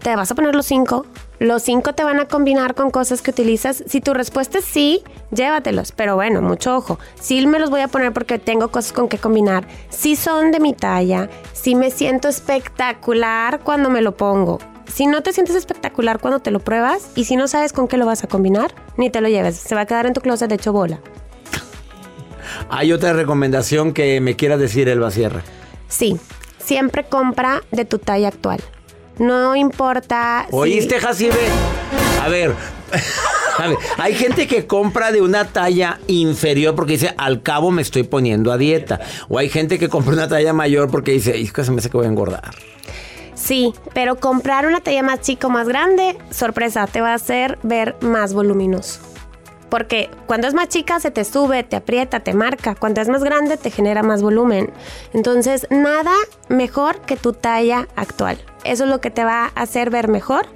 Te 0.00 0.16
vas 0.16 0.30
a 0.30 0.34
poner 0.34 0.54
los 0.54 0.66
cinco 0.66 1.06
los 1.40 1.64
cinco 1.64 1.94
te 1.94 2.04
van 2.04 2.20
a 2.20 2.26
combinar 2.26 2.74
con 2.74 2.90
cosas 2.90 3.20
que 3.20 3.32
utilizas. 3.32 3.82
Si 3.86 4.00
tu 4.00 4.14
respuesta 4.14 4.58
es 4.58 4.64
sí, 4.64 5.02
llévatelos. 5.30 5.92
Pero 5.92 6.14
bueno, 6.14 6.40
mucho 6.40 6.76
ojo. 6.76 6.98
Sí 7.20 7.44
me 7.46 7.58
los 7.58 7.70
voy 7.70 7.80
a 7.80 7.88
poner 7.88 8.12
porque 8.12 8.38
tengo 8.38 8.68
cosas 8.68 8.92
con 8.92 9.08
que 9.08 9.18
combinar. 9.18 9.66
Si 9.90 10.14
son 10.16 10.52
de 10.52 10.60
mi 10.60 10.74
talla. 10.74 11.28
Si 11.52 11.74
me 11.74 11.90
siento 11.90 12.28
espectacular 12.28 13.60
cuando 13.60 13.90
me 13.90 14.00
lo 14.00 14.16
pongo. 14.16 14.58
Si 14.86 15.06
no 15.06 15.22
te 15.22 15.32
sientes 15.32 15.56
espectacular 15.56 16.20
cuando 16.20 16.38
te 16.38 16.52
lo 16.52 16.60
pruebas 16.60 17.10
y 17.16 17.24
si 17.24 17.36
no 17.36 17.48
sabes 17.48 17.72
con 17.72 17.88
qué 17.88 17.96
lo 17.96 18.06
vas 18.06 18.22
a 18.22 18.28
combinar, 18.28 18.72
ni 18.96 19.10
te 19.10 19.20
lo 19.20 19.28
lleves. 19.28 19.56
Se 19.56 19.74
va 19.74 19.82
a 19.82 19.86
quedar 19.86 20.06
en 20.06 20.12
tu 20.12 20.20
closet 20.20 20.48
de 20.48 20.54
hecho 20.54 20.72
bola. 20.72 21.00
Hay 22.68 22.92
otra 22.92 23.12
recomendación 23.12 23.92
que 23.92 24.20
me 24.20 24.36
quiera 24.36 24.56
decir, 24.56 24.88
Elba 24.88 25.10
Sierra. 25.10 25.42
Sí, 25.88 26.16
siempre 26.58 27.04
compra 27.04 27.62
de 27.70 27.84
tu 27.84 27.98
talla 27.98 28.28
actual. 28.28 28.60
No 29.18 29.54
importa. 29.54 30.46
¿Oíste, 30.50 30.98
Jacibe? 30.98 31.38
A 32.22 32.28
ver. 32.28 32.54
A 33.56 33.68
ver, 33.68 33.78
hay 33.98 34.14
gente 34.14 34.48
que 34.48 34.66
compra 34.66 35.12
de 35.12 35.22
una 35.22 35.44
talla 35.44 36.00
inferior 36.08 36.74
porque 36.74 36.94
dice, 36.94 37.14
al 37.16 37.40
cabo 37.40 37.70
me 37.70 37.82
estoy 37.82 38.02
poniendo 38.02 38.50
a 38.50 38.58
dieta. 38.58 39.00
O 39.28 39.38
hay 39.38 39.48
gente 39.48 39.78
que 39.78 39.88
compra 39.88 40.12
una 40.12 40.26
talla 40.26 40.52
mayor 40.52 40.90
porque 40.90 41.12
dice, 41.12 41.32
que 41.52 41.64
se 41.64 41.70
me 41.70 41.78
hace 41.78 41.88
que 41.88 41.96
voy 41.96 42.06
a 42.06 42.08
engordar. 42.08 42.52
Sí, 43.34 43.72
pero 43.92 44.16
comprar 44.16 44.66
una 44.66 44.80
talla 44.80 45.04
más 45.04 45.20
chica 45.20 45.46
o 45.46 45.50
más 45.50 45.68
grande, 45.68 46.16
sorpresa, 46.30 46.86
te 46.86 47.00
va 47.00 47.12
a 47.12 47.14
hacer 47.14 47.58
ver 47.62 47.94
más 48.00 48.34
voluminoso. 48.34 49.00
Porque 49.74 50.08
cuando 50.26 50.46
es 50.46 50.54
más 50.54 50.68
chica 50.68 51.00
se 51.00 51.10
te 51.10 51.24
sube, 51.24 51.64
te 51.64 51.74
aprieta, 51.74 52.20
te 52.20 52.32
marca. 52.32 52.76
Cuando 52.76 53.00
es 53.00 53.08
más 53.08 53.24
grande 53.24 53.56
te 53.56 53.72
genera 53.72 54.04
más 54.04 54.22
volumen. 54.22 54.70
Entonces, 55.12 55.66
nada 55.68 56.12
mejor 56.48 57.00
que 57.00 57.16
tu 57.16 57.32
talla 57.32 57.88
actual. 57.96 58.38
Eso 58.62 58.84
es 58.84 58.90
lo 58.90 59.00
que 59.00 59.10
te 59.10 59.24
va 59.24 59.46
a 59.46 59.62
hacer 59.62 59.90
ver 59.90 60.06
mejor 60.06 60.46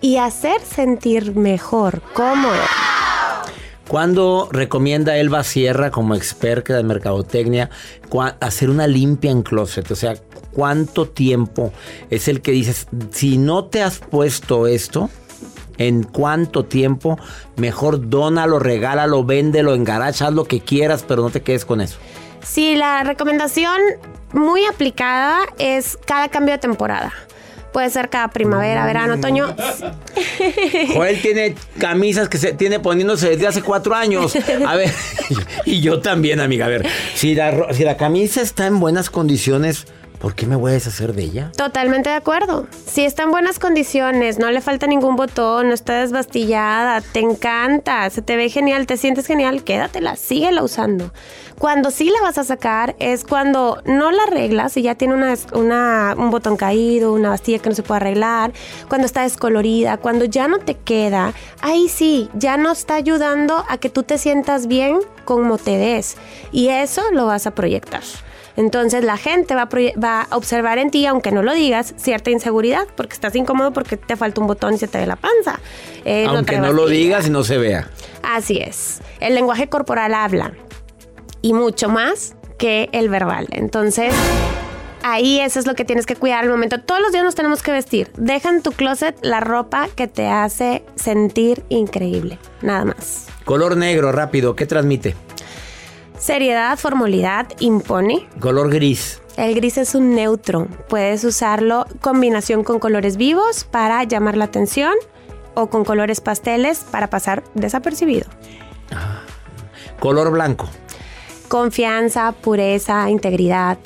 y 0.00 0.16
hacer 0.16 0.62
sentir 0.62 1.36
mejor, 1.36 2.00
cómodo. 2.14 2.62
¿Cuándo 3.88 4.48
recomienda 4.50 5.18
Elba 5.18 5.44
Sierra 5.44 5.90
como 5.90 6.14
experta 6.14 6.74
de 6.74 6.82
mercadotecnia 6.82 7.68
hacer 8.40 8.70
una 8.70 8.86
limpia 8.86 9.32
en 9.32 9.42
closet? 9.42 9.90
O 9.90 9.96
sea, 9.96 10.14
¿cuánto 10.50 11.06
tiempo 11.06 11.74
es 12.08 12.26
el 12.26 12.40
que 12.40 12.52
dices, 12.52 12.86
si 13.10 13.36
no 13.36 13.66
te 13.66 13.82
has 13.82 13.98
puesto 13.98 14.66
esto, 14.66 15.10
en 15.78 16.02
cuánto 16.02 16.64
tiempo, 16.64 17.18
mejor 17.56 18.08
dónalo, 18.08 18.58
regálalo, 18.58 19.24
véndelo, 19.24 19.74
engaracha, 19.74 20.28
haz 20.28 20.34
lo 20.34 20.44
que 20.44 20.60
quieras, 20.60 21.04
pero 21.06 21.22
no 21.22 21.30
te 21.30 21.42
quedes 21.42 21.64
con 21.64 21.80
eso? 21.80 21.98
Sí, 22.42 22.74
la 22.74 23.04
recomendación 23.04 23.80
muy 24.32 24.64
aplicada 24.66 25.40
es 25.58 25.98
cada 26.06 26.28
cambio 26.28 26.52
de 26.52 26.58
temporada. 26.58 27.12
Puede 27.72 27.88
ser 27.88 28.10
cada 28.10 28.28
primavera, 28.28 28.84
verano, 28.84 29.14
otoño. 29.14 29.56
Joel 30.94 31.22
tiene 31.22 31.54
camisas 31.78 32.28
que 32.28 32.36
se 32.36 32.52
tiene 32.52 32.80
poniéndose 32.80 33.30
desde 33.30 33.46
hace 33.46 33.62
cuatro 33.62 33.94
años. 33.94 34.36
A 34.66 34.76
ver, 34.76 34.90
y 35.64 35.80
yo 35.80 36.00
también, 36.00 36.40
amiga. 36.40 36.66
A 36.66 36.68
ver, 36.68 36.86
si 37.14 37.34
la, 37.34 37.72
si 37.72 37.84
la 37.84 37.96
camisa 37.96 38.42
está 38.42 38.66
en 38.66 38.78
buenas 38.78 39.08
condiciones, 39.08 39.86
¿por 40.22 40.36
qué 40.36 40.46
me 40.46 40.54
voy 40.54 40.70
a 40.70 40.74
deshacer 40.74 41.14
de 41.14 41.24
ella? 41.24 41.50
Totalmente 41.56 42.08
de 42.08 42.14
acuerdo. 42.14 42.68
Si 42.86 43.04
está 43.04 43.24
en 43.24 43.32
buenas 43.32 43.58
condiciones, 43.58 44.38
no 44.38 44.52
le 44.52 44.60
falta 44.60 44.86
ningún 44.86 45.16
botón, 45.16 45.66
no 45.66 45.74
está 45.74 46.00
desbastillada, 46.00 47.00
te 47.00 47.18
encanta, 47.18 48.08
se 48.08 48.22
te 48.22 48.36
ve 48.36 48.48
genial, 48.48 48.86
te 48.86 48.96
sientes 48.96 49.26
genial, 49.26 49.64
quédatela, 49.64 50.14
síguela 50.14 50.62
usando. 50.62 51.12
Cuando 51.58 51.90
sí 51.90 52.08
la 52.08 52.22
vas 52.22 52.38
a 52.38 52.44
sacar 52.44 52.94
es 53.00 53.24
cuando 53.24 53.82
no 53.84 54.12
la 54.12 54.22
arreglas 54.22 54.76
y 54.76 54.82
ya 54.82 54.94
tiene 54.94 55.14
una, 55.14 56.14
un 56.16 56.30
botón 56.30 56.56
caído, 56.56 57.12
una 57.14 57.30
bastilla 57.30 57.58
que 57.58 57.70
no 57.70 57.74
se 57.74 57.82
puede 57.82 57.96
arreglar, 57.96 58.52
cuando 58.88 59.06
está 59.06 59.22
descolorida, 59.22 59.96
cuando 59.96 60.24
ya 60.24 60.46
no 60.46 60.60
te 60.60 60.76
queda, 60.76 61.34
ahí 61.62 61.88
sí, 61.88 62.30
ya 62.34 62.56
no 62.56 62.70
está 62.70 62.94
ayudando 62.94 63.64
a 63.68 63.76
que 63.78 63.90
tú 63.90 64.04
te 64.04 64.18
sientas 64.18 64.68
bien 64.68 65.00
como 65.24 65.58
te 65.58 65.78
ves. 65.78 66.16
Y 66.52 66.68
eso 66.68 67.02
lo 67.10 67.26
vas 67.26 67.48
a 67.48 67.56
proyectar. 67.56 68.02
Entonces 68.56 69.04
la 69.04 69.16
gente 69.16 69.54
va 69.54 69.62
a, 69.62 69.68
va 70.00 70.22
a 70.22 70.36
observar 70.36 70.78
en 70.78 70.90
ti, 70.90 71.06
aunque 71.06 71.30
no 71.32 71.42
lo 71.42 71.54
digas, 71.54 71.94
cierta 71.96 72.30
inseguridad, 72.30 72.86
porque 72.96 73.14
estás 73.14 73.34
incómodo 73.34 73.72
porque 73.72 73.96
te 73.96 74.16
falta 74.16 74.40
un 74.40 74.46
botón 74.46 74.74
y 74.74 74.78
se 74.78 74.88
te 74.88 74.98
ve 74.98 75.06
la 75.06 75.16
panza. 75.16 75.60
Eh, 76.04 76.26
Aunque 76.28 76.58
no 76.58 76.72
lo 76.72 76.86
digas 76.86 77.26
y 77.26 77.30
no 77.30 77.44
se 77.44 77.58
vea. 77.58 77.88
Así 78.22 78.58
es. 78.58 79.00
El 79.20 79.34
lenguaje 79.34 79.68
corporal 79.68 80.14
habla 80.14 80.52
y 81.40 81.52
mucho 81.54 81.88
más 81.88 82.34
que 82.58 82.88
el 82.92 83.08
verbal. 83.08 83.48
Entonces, 83.50 84.14
ahí 85.02 85.40
eso 85.40 85.58
es 85.58 85.66
lo 85.66 85.74
que 85.74 85.84
tienes 85.84 86.06
que 86.06 86.16
cuidar 86.16 86.44
al 86.44 86.50
momento. 86.50 86.80
Todos 86.80 87.00
los 87.00 87.12
días 87.12 87.24
nos 87.24 87.34
tenemos 87.34 87.62
que 87.62 87.72
vestir. 87.72 88.10
Deja 88.16 88.48
en 88.50 88.62
tu 88.62 88.72
closet 88.72 89.16
la 89.22 89.40
ropa 89.40 89.88
que 89.94 90.06
te 90.06 90.28
hace 90.28 90.84
sentir 90.94 91.64
increíble. 91.68 92.38
Nada 92.60 92.84
más. 92.84 93.26
Color 93.44 93.76
negro, 93.76 94.12
rápido, 94.12 94.54
¿qué 94.54 94.66
transmite? 94.66 95.16
Seriedad, 96.22 96.78
formalidad, 96.78 97.48
impone. 97.58 98.28
Color 98.38 98.70
gris. 98.72 99.20
El 99.36 99.56
gris 99.56 99.76
es 99.76 99.96
un 99.96 100.14
neutro. 100.14 100.68
Puedes 100.88 101.24
usarlo 101.24 101.84
en 101.90 101.98
combinación 101.98 102.62
con 102.62 102.78
colores 102.78 103.16
vivos 103.16 103.64
para 103.64 104.04
llamar 104.04 104.36
la 104.36 104.44
atención 104.44 104.92
o 105.54 105.66
con 105.68 105.84
colores 105.84 106.20
pasteles 106.20 106.84
para 106.88 107.10
pasar 107.10 107.42
desapercibido. 107.54 108.26
Color 109.98 110.30
blanco. 110.30 110.68
Confianza, 111.48 112.30
pureza, 112.30 113.10
integridad, 113.10 113.78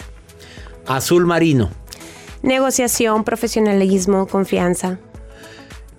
Azul 0.86 1.24
marino. 1.24 1.70
negociación, 2.42 3.24
profesionalismo, 3.24 4.26
confianza, 4.26 4.98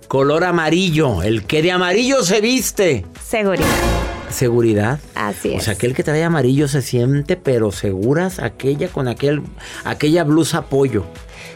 Color 0.06 0.44
amarillo. 0.44 1.20
El 1.24 1.44
que 1.44 1.62
de 1.62 1.72
amarillo 1.72 2.22
se 2.22 2.40
viste. 2.40 3.04
seguridad. 3.22 3.66
Seguridad. 4.38 5.00
Así 5.16 5.50
O 5.50 5.56
es. 5.56 5.64
sea, 5.64 5.74
aquel 5.74 5.94
que 5.94 6.04
trae 6.04 6.22
amarillo 6.22 6.68
se 6.68 6.80
siente, 6.80 7.36
pero 7.36 7.72
seguras, 7.72 8.38
aquella 8.38 8.88
con 8.88 9.08
aquel, 9.08 9.42
aquella 9.84 10.22
blusa 10.22 10.62
pollo. 10.66 11.04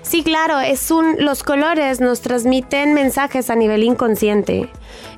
Sí, 0.03 0.25
claro, 0.25 0.59
es 0.59 0.91
un 0.91 1.17
los 1.21 1.45
colores 1.45 2.01
nos 2.01 2.21
transmiten 2.23 2.93
mensajes 2.93 3.51
a 3.51 3.55
nivel 3.55 3.85
inconsciente. 3.85 4.69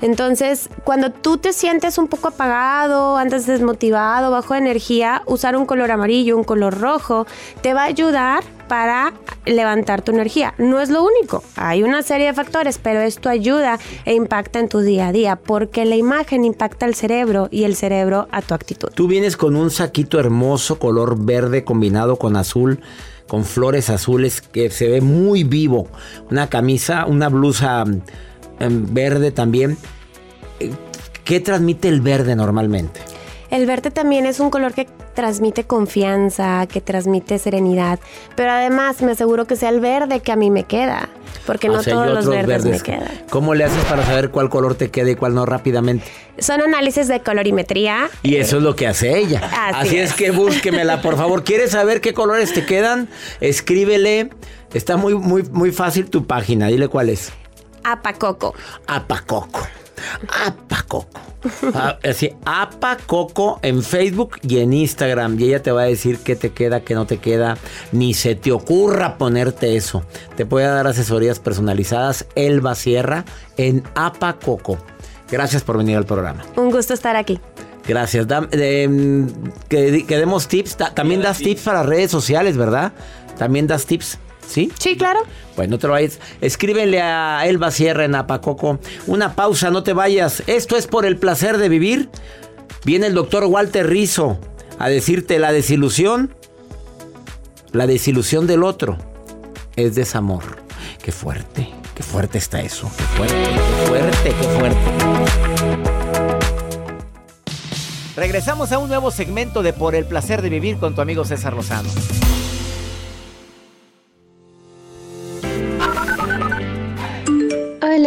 Entonces, 0.02 0.68
cuando 0.84 1.10
tú 1.10 1.38
te 1.38 1.54
sientes 1.54 1.96
un 1.96 2.06
poco 2.06 2.28
apagado, 2.28 3.16
andas 3.16 3.46
desmotivado, 3.46 4.30
bajo 4.30 4.52
de 4.52 4.60
energía, 4.60 5.22
usar 5.24 5.56
un 5.56 5.64
color 5.64 5.90
amarillo, 5.90 6.36
un 6.36 6.44
color 6.44 6.78
rojo, 6.78 7.26
te 7.62 7.72
va 7.72 7.82
a 7.82 7.86
ayudar 7.86 8.44
para 8.68 9.12
levantar 9.46 10.02
tu 10.02 10.12
energía. 10.12 10.54
No 10.58 10.80
es 10.80 10.90
lo 10.90 11.04
único, 11.04 11.42
hay 11.56 11.82
una 11.82 12.02
serie 12.02 12.26
de 12.28 12.34
factores, 12.34 12.78
pero 12.78 13.00
esto 13.00 13.28
ayuda 13.28 13.78
e 14.04 14.14
impacta 14.14 14.58
en 14.58 14.68
tu 14.68 14.80
día 14.80 15.08
a 15.08 15.12
día, 15.12 15.36
porque 15.36 15.84
la 15.84 15.96
imagen 15.96 16.44
impacta 16.44 16.86
al 16.86 16.94
cerebro 16.94 17.48
y 17.50 17.64
el 17.64 17.76
cerebro 17.76 18.28
a 18.30 18.42
tu 18.42 18.54
actitud. 18.54 18.88
Tú 18.94 19.06
vienes 19.06 19.36
con 19.36 19.56
un 19.56 19.70
saquito 19.70 20.18
hermoso, 20.18 20.78
color 20.78 21.24
verde 21.24 21.64
combinado 21.64 22.16
con 22.16 22.36
azul, 22.36 22.80
con 23.26 23.44
flores 23.44 23.90
azules, 23.90 24.40
que 24.40 24.70
se 24.70 24.88
ve 24.88 25.00
muy 25.00 25.44
vivo. 25.44 25.88
Una 26.30 26.48
camisa, 26.48 27.06
una 27.06 27.28
blusa 27.28 27.84
mm, 27.84 28.02
em, 28.60 28.94
verde 28.94 29.30
también. 29.30 29.76
Eh, 30.60 30.72
¿Qué 31.24 31.40
transmite 31.40 31.88
el 31.88 32.00
verde 32.00 32.36
normalmente? 32.36 33.00
El 33.50 33.66
verde 33.66 33.90
también 33.90 34.26
es 34.26 34.40
un 34.40 34.50
color 34.50 34.72
que 34.72 34.86
transmite 35.14 35.64
confianza, 35.64 36.66
que 36.66 36.80
transmite 36.80 37.38
serenidad, 37.38 38.00
pero 38.36 38.50
además 38.50 39.00
me 39.02 39.12
aseguro 39.12 39.46
que 39.46 39.54
sea 39.56 39.68
el 39.68 39.80
verde 39.80 40.20
que 40.20 40.32
a 40.32 40.36
mí 40.36 40.50
me 40.50 40.64
queda, 40.64 41.08
porque 41.46 41.68
no 41.68 41.82
sea, 41.82 41.94
todos 41.94 42.06
los 42.08 42.26
verdes, 42.26 42.64
verdes. 42.64 42.80
me 42.80 42.80
quedan. 42.80 43.24
¿Cómo 43.30 43.54
le 43.54 43.64
haces 43.64 43.84
para 43.84 44.04
saber 44.04 44.30
cuál 44.30 44.48
color 44.50 44.74
te 44.74 44.90
queda 44.90 45.10
y 45.10 45.14
cuál 45.14 45.34
no 45.34 45.46
rápidamente? 45.46 46.06
Son 46.38 46.60
análisis 46.60 47.06
de 47.06 47.20
colorimetría. 47.20 48.08
Y 48.22 48.36
eso 48.36 48.56
es 48.56 48.62
lo 48.64 48.74
que 48.74 48.88
hace 48.88 49.16
ella. 49.18 49.40
Así 49.52 49.88
Así, 49.88 49.98
es. 49.98 50.10
es. 50.10 50.16
que 50.16 50.30
búsquemela, 50.32 51.00
por 51.00 51.16
favor. 51.16 51.44
¿Quieres 51.44 51.70
saber 51.70 52.00
qué 52.00 52.12
colores 52.12 52.52
te 52.52 52.66
quedan? 52.66 53.08
Escríbele. 53.40 54.30
Está 54.72 54.96
muy, 54.96 55.14
muy, 55.14 55.42
muy 55.44 55.70
fácil 55.70 56.10
tu 56.10 56.26
página. 56.26 56.66
Dile 56.66 56.88
cuál 56.88 57.08
es. 57.10 57.32
Apacoco. 57.84 58.54
Apacoco. 58.88 59.60
Apacoco. 60.28 61.06
Ah, 61.74 61.98
Así, 62.02 62.30
Apacoco 62.44 63.58
en 63.62 63.82
Facebook 63.82 64.36
y 64.42 64.58
en 64.58 64.72
Instagram. 64.72 65.38
Y 65.38 65.44
ella 65.44 65.62
te 65.62 65.70
va 65.72 65.82
a 65.82 65.86
decir 65.86 66.18
qué 66.18 66.36
te 66.36 66.50
queda, 66.50 66.80
qué 66.80 66.94
no 66.94 67.06
te 67.06 67.18
queda. 67.18 67.56
Ni 67.92 68.14
se 68.14 68.34
te 68.34 68.52
ocurra 68.52 69.18
ponerte 69.18 69.76
eso. 69.76 70.04
Te 70.36 70.46
puede 70.46 70.66
dar 70.66 70.86
asesorías 70.86 71.38
personalizadas. 71.40 72.26
Elba 72.34 72.74
Sierra 72.74 73.24
en 73.56 73.82
Apacoco. 73.94 74.78
Gracias 75.30 75.62
por 75.62 75.78
venir 75.78 75.96
al 75.96 76.06
programa. 76.06 76.44
Un 76.56 76.70
gusto 76.70 76.94
estar 76.94 77.16
aquí. 77.16 77.38
Gracias. 77.86 78.26
Dam- 78.26 78.48
eh, 78.52 78.88
mm, 78.88 79.26
que, 79.68 80.06
que 80.06 80.16
demos 80.18 80.48
tips. 80.48 80.76
Ta- 80.76 80.94
También 80.94 81.20
das 81.22 81.38
tips 81.38 81.62
para 81.62 81.82
redes 81.82 82.10
sociales, 82.10 82.56
¿verdad? 82.56 82.92
También 83.38 83.66
das 83.66 83.84
tips. 83.86 84.18
¿Sí? 84.48 84.70
Sí, 84.78 84.96
claro. 84.96 85.20
Bueno, 85.56 85.72
no 85.72 85.78
te 85.78 85.86
lo 85.86 85.92
vayas. 85.92 86.18
Escríbele 86.40 87.00
a 87.00 87.46
Elba 87.46 87.70
Sierra 87.70 88.04
en 88.04 88.14
Apacoco. 88.14 88.78
Una 89.06 89.34
pausa, 89.34 89.70
no 89.70 89.82
te 89.82 89.92
vayas. 89.92 90.42
Esto 90.46 90.76
es 90.76 90.86
por 90.86 91.06
el 91.06 91.16
placer 91.16 91.58
de 91.58 91.68
vivir. 91.68 92.08
Viene 92.84 93.06
el 93.06 93.14
doctor 93.14 93.44
Walter 93.44 93.88
Rizzo 93.88 94.38
a 94.78 94.88
decirte 94.88 95.38
la 95.38 95.52
desilusión. 95.52 96.34
La 97.72 97.86
desilusión 97.86 98.46
del 98.46 98.62
otro 98.62 98.98
es 99.76 99.94
desamor. 99.94 100.42
Qué 101.02 101.12
fuerte, 101.12 101.70
qué 101.94 102.02
fuerte 102.02 102.38
está 102.38 102.60
eso. 102.60 102.90
Qué 102.96 103.02
fuerte, 103.04 103.36
qué 103.36 103.86
fuerte, 103.86 104.34
qué 104.40 104.58
fuerte. 104.58 104.80
Regresamos 108.16 108.70
a 108.70 108.78
un 108.78 108.88
nuevo 108.88 109.10
segmento 109.10 109.62
de 109.62 109.72
Por 109.72 109.96
el 109.96 110.04
placer 110.04 110.40
de 110.40 110.48
vivir 110.48 110.78
con 110.78 110.94
tu 110.94 111.00
amigo 111.00 111.24
César 111.24 111.54
Lozano. 111.54 111.88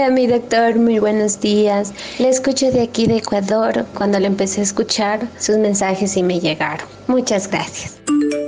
Hola, 0.08 0.16
mi 0.16 0.28
doctor, 0.28 0.78
muy 0.78 1.00
buenos 1.00 1.42
días. 1.42 1.92
Le 2.18 2.30
escucho 2.30 2.72
de 2.72 2.82
aquí 2.82 3.08
de 3.08 3.18
Ecuador. 3.18 3.86
Cuando 3.94 4.18
le 4.18 4.28
empecé 4.28 4.62
a 4.62 4.64
escuchar, 4.64 5.28
sus 5.38 5.58
mensajes 5.58 6.16
y 6.16 6.24
me 6.24 6.40
llegaron. 6.40 6.88
Muchas 7.08 7.52
gracias. 7.52 8.00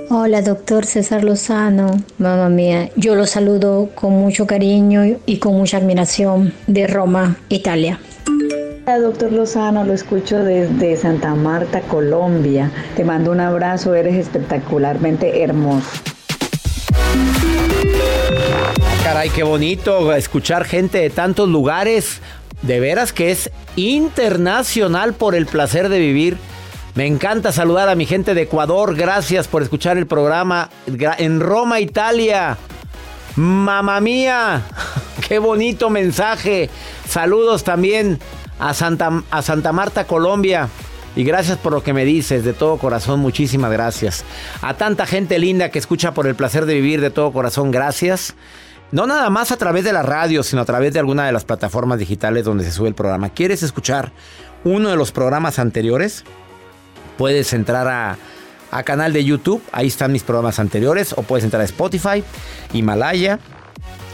Hola, 0.09 0.41
doctor 0.41 0.85
César 0.85 1.25
Lozano. 1.25 2.01
Mamá 2.17 2.47
mía, 2.47 2.89
yo 2.95 3.13
lo 3.15 3.25
saludo 3.25 3.89
con 3.93 4.13
mucho 4.13 4.47
cariño 4.47 5.17
y 5.25 5.39
con 5.39 5.57
mucha 5.57 5.75
admiración 5.75 6.53
de 6.67 6.87
Roma, 6.87 7.35
Italia. 7.49 7.99
Hola, 8.85 8.99
doctor 8.99 9.33
Lozano, 9.33 9.83
lo 9.83 9.91
escucho 9.91 10.41
desde 10.41 10.95
Santa 10.95 11.35
Marta, 11.35 11.81
Colombia. 11.81 12.71
Te 12.95 13.03
mando 13.03 13.33
un 13.33 13.41
abrazo, 13.41 13.95
eres 13.95 14.15
espectacularmente 14.15 15.43
hermoso. 15.43 15.89
Caray, 19.09 19.31
qué 19.31 19.41
bonito 19.41 20.13
escuchar 20.13 20.65
gente 20.65 20.99
de 20.99 21.09
tantos 21.09 21.49
lugares. 21.49 22.21
De 22.61 22.79
veras 22.79 23.11
que 23.11 23.31
es 23.31 23.49
internacional 23.75 25.13
por 25.13 25.33
el 25.33 25.47
placer 25.47 25.89
de 25.89 25.97
vivir. 25.97 26.37
Me 26.93 27.07
encanta 27.07 27.51
saludar 27.51 27.89
a 27.89 27.95
mi 27.95 28.05
gente 28.05 28.35
de 28.35 28.43
Ecuador. 28.43 28.95
Gracias 28.95 29.47
por 29.47 29.63
escuchar 29.63 29.97
el 29.97 30.05
programa 30.05 30.69
en 30.85 31.39
Roma, 31.39 31.79
Italia. 31.79 32.59
Mamá 33.35 33.99
mía, 33.99 34.61
qué 35.27 35.39
bonito 35.39 35.89
mensaje. 35.89 36.69
Saludos 37.07 37.63
también 37.63 38.19
a 38.59 38.75
Santa, 38.75 39.23
a 39.31 39.41
Santa 39.41 39.71
Marta, 39.71 40.05
Colombia. 40.05 40.69
Y 41.15 41.23
gracias 41.23 41.57
por 41.57 41.73
lo 41.73 41.81
que 41.81 41.93
me 41.93 42.05
dices, 42.05 42.43
de 42.43 42.53
todo 42.53 42.77
corazón, 42.77 43.21
muchísimas 43.21 43.71
gracias. 43.71 44.23
A 44.61 44.75
tanta 44.75 45.07
gente 45.07 45.39
linda 45.39 45.69
que 45.71 45.79
escucha 45.79 46.13
por 46.13 46.27
el 46.27 46.35
placer 46.35 46.67
de 46.67 46.75
vivir, 46.75 47.01
de 47.01 47.09
todo 47.09 47.31
corazón, 47.31 47.71
gracias. 47.71 48.35
No 48.91 49.05
nada 49.05 49.29
más 49.29 49.51
a 49.51 49.57
través 49.57 49.83
de 49.83 49.93
la 49.93 50.01
radio, 50.01 50.41
sino 50.41 50.63
a 50.63 50.65
través 50.65 50.93
de 50.93 50.99
alguna 50.99 51.25
de 51.25 51.31
las 51.31 51.45
plataformas 51.45 51.99
digitales 51.99 52.43
donde 52.43 52.63
se 52.63 52.71
sube 52.71 52.87
el 52.87 52.95
programa. 52.95 53.29
¿Quieres 53.29 53.61
escuchar 53.61 54.11
uno 54.63 54.89
de 54.89 54.95
los 54.95 55.11
programas 55.11 55.59
anteriores? 55.59 56.23
Puedes 57.15 57.53
entrar 57.53 57.87
a, 57.87 58.17
a 58.71 58.83
canal 58.83 59.13
de 59.13 59.23
YouTube, 59.23 59.61
ahí 59.71 59.87
están 59.87 60.11
mis 60.11 60.23
programas 60.23 60.57
anteriores, 60.57 61.13
o 61.13 61.21
puedes 61.21 61.43
entrar 61.43 61.61
a 61.61 61.65
Spotify, 61.65 62.23
Himalaya, 62.73 63.39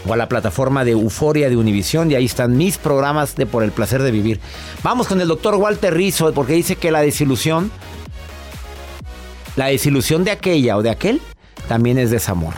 o 0.05 0.13
a 0.13 0.17
la 0.17 0.27
plataforma 0.27 0.83
de 0.83 0.91
Euforia 0.91 1.49
de 1.49 1.55
Univisión 1.55 2.11
y 2.11 2.15
ahí 2.15 2.25
están 2.25 2.57
mis 2.57 2.77
programas 2.77 3.35
de 3.35 3.45
Por 3.45 3.63
el 3.63 3.71
placer 3.71 4.03
de 4.03 4.11
vivir. 4.11 4.41
Vamos 4.83 5.07
con 5.07 5.21
el 5.21 5.27
doctor 5.27 5.55
Walter 5.55 5.93
Rizzo 5.93 6.33
porque 6.33 6.53
dice 6.53 6.75
que 6.75 6.91
la 6.91 7.01
desilusión, 7.01 7.71
la 9.55 9.67
desilusión 9.67 10.25
de 10.25 10.31
aquella 10.31 10.75
o 10.75 10.83
de 10.83 10.89
aquel, 10.89 11.21
también 11.69 11.97
es 11.97 12.11
desamor. 12.11 12.53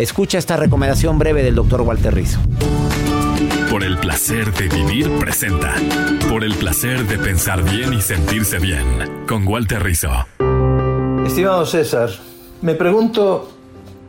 Escucha 0.00 0.38
esta 0.38 0.56
recomendación 0.56 1.18
breve 1.18 1.42
del 1.42 1.54
doctor 1.54 1.82
Walter 1.82 2.14
Rizzo. 2.14 2.40
Por 3.70 3.84
el 3.84 3.98
placer 3.98 4.50
de 4.54 4.66
vivir 4.68 5.10
presenta. 5.18 5.74
Por 6.30 6.42
el 6.42 6.54
placer 6.54 7.06
de 7.06 7.18
pensar 7.18 7.62
bien 7.62 7.92
y 7.92 8.00
sentirse 8.00 8.58
bien. 8.58 9.26
Con 9.28 9.46
Walter 9.46 9.82
Rizzo. 9.82 10.08
Estimado 11.26 11.66
César, 11.66 12.08
me 12.62 12.74
pregunto, 12.76 13.52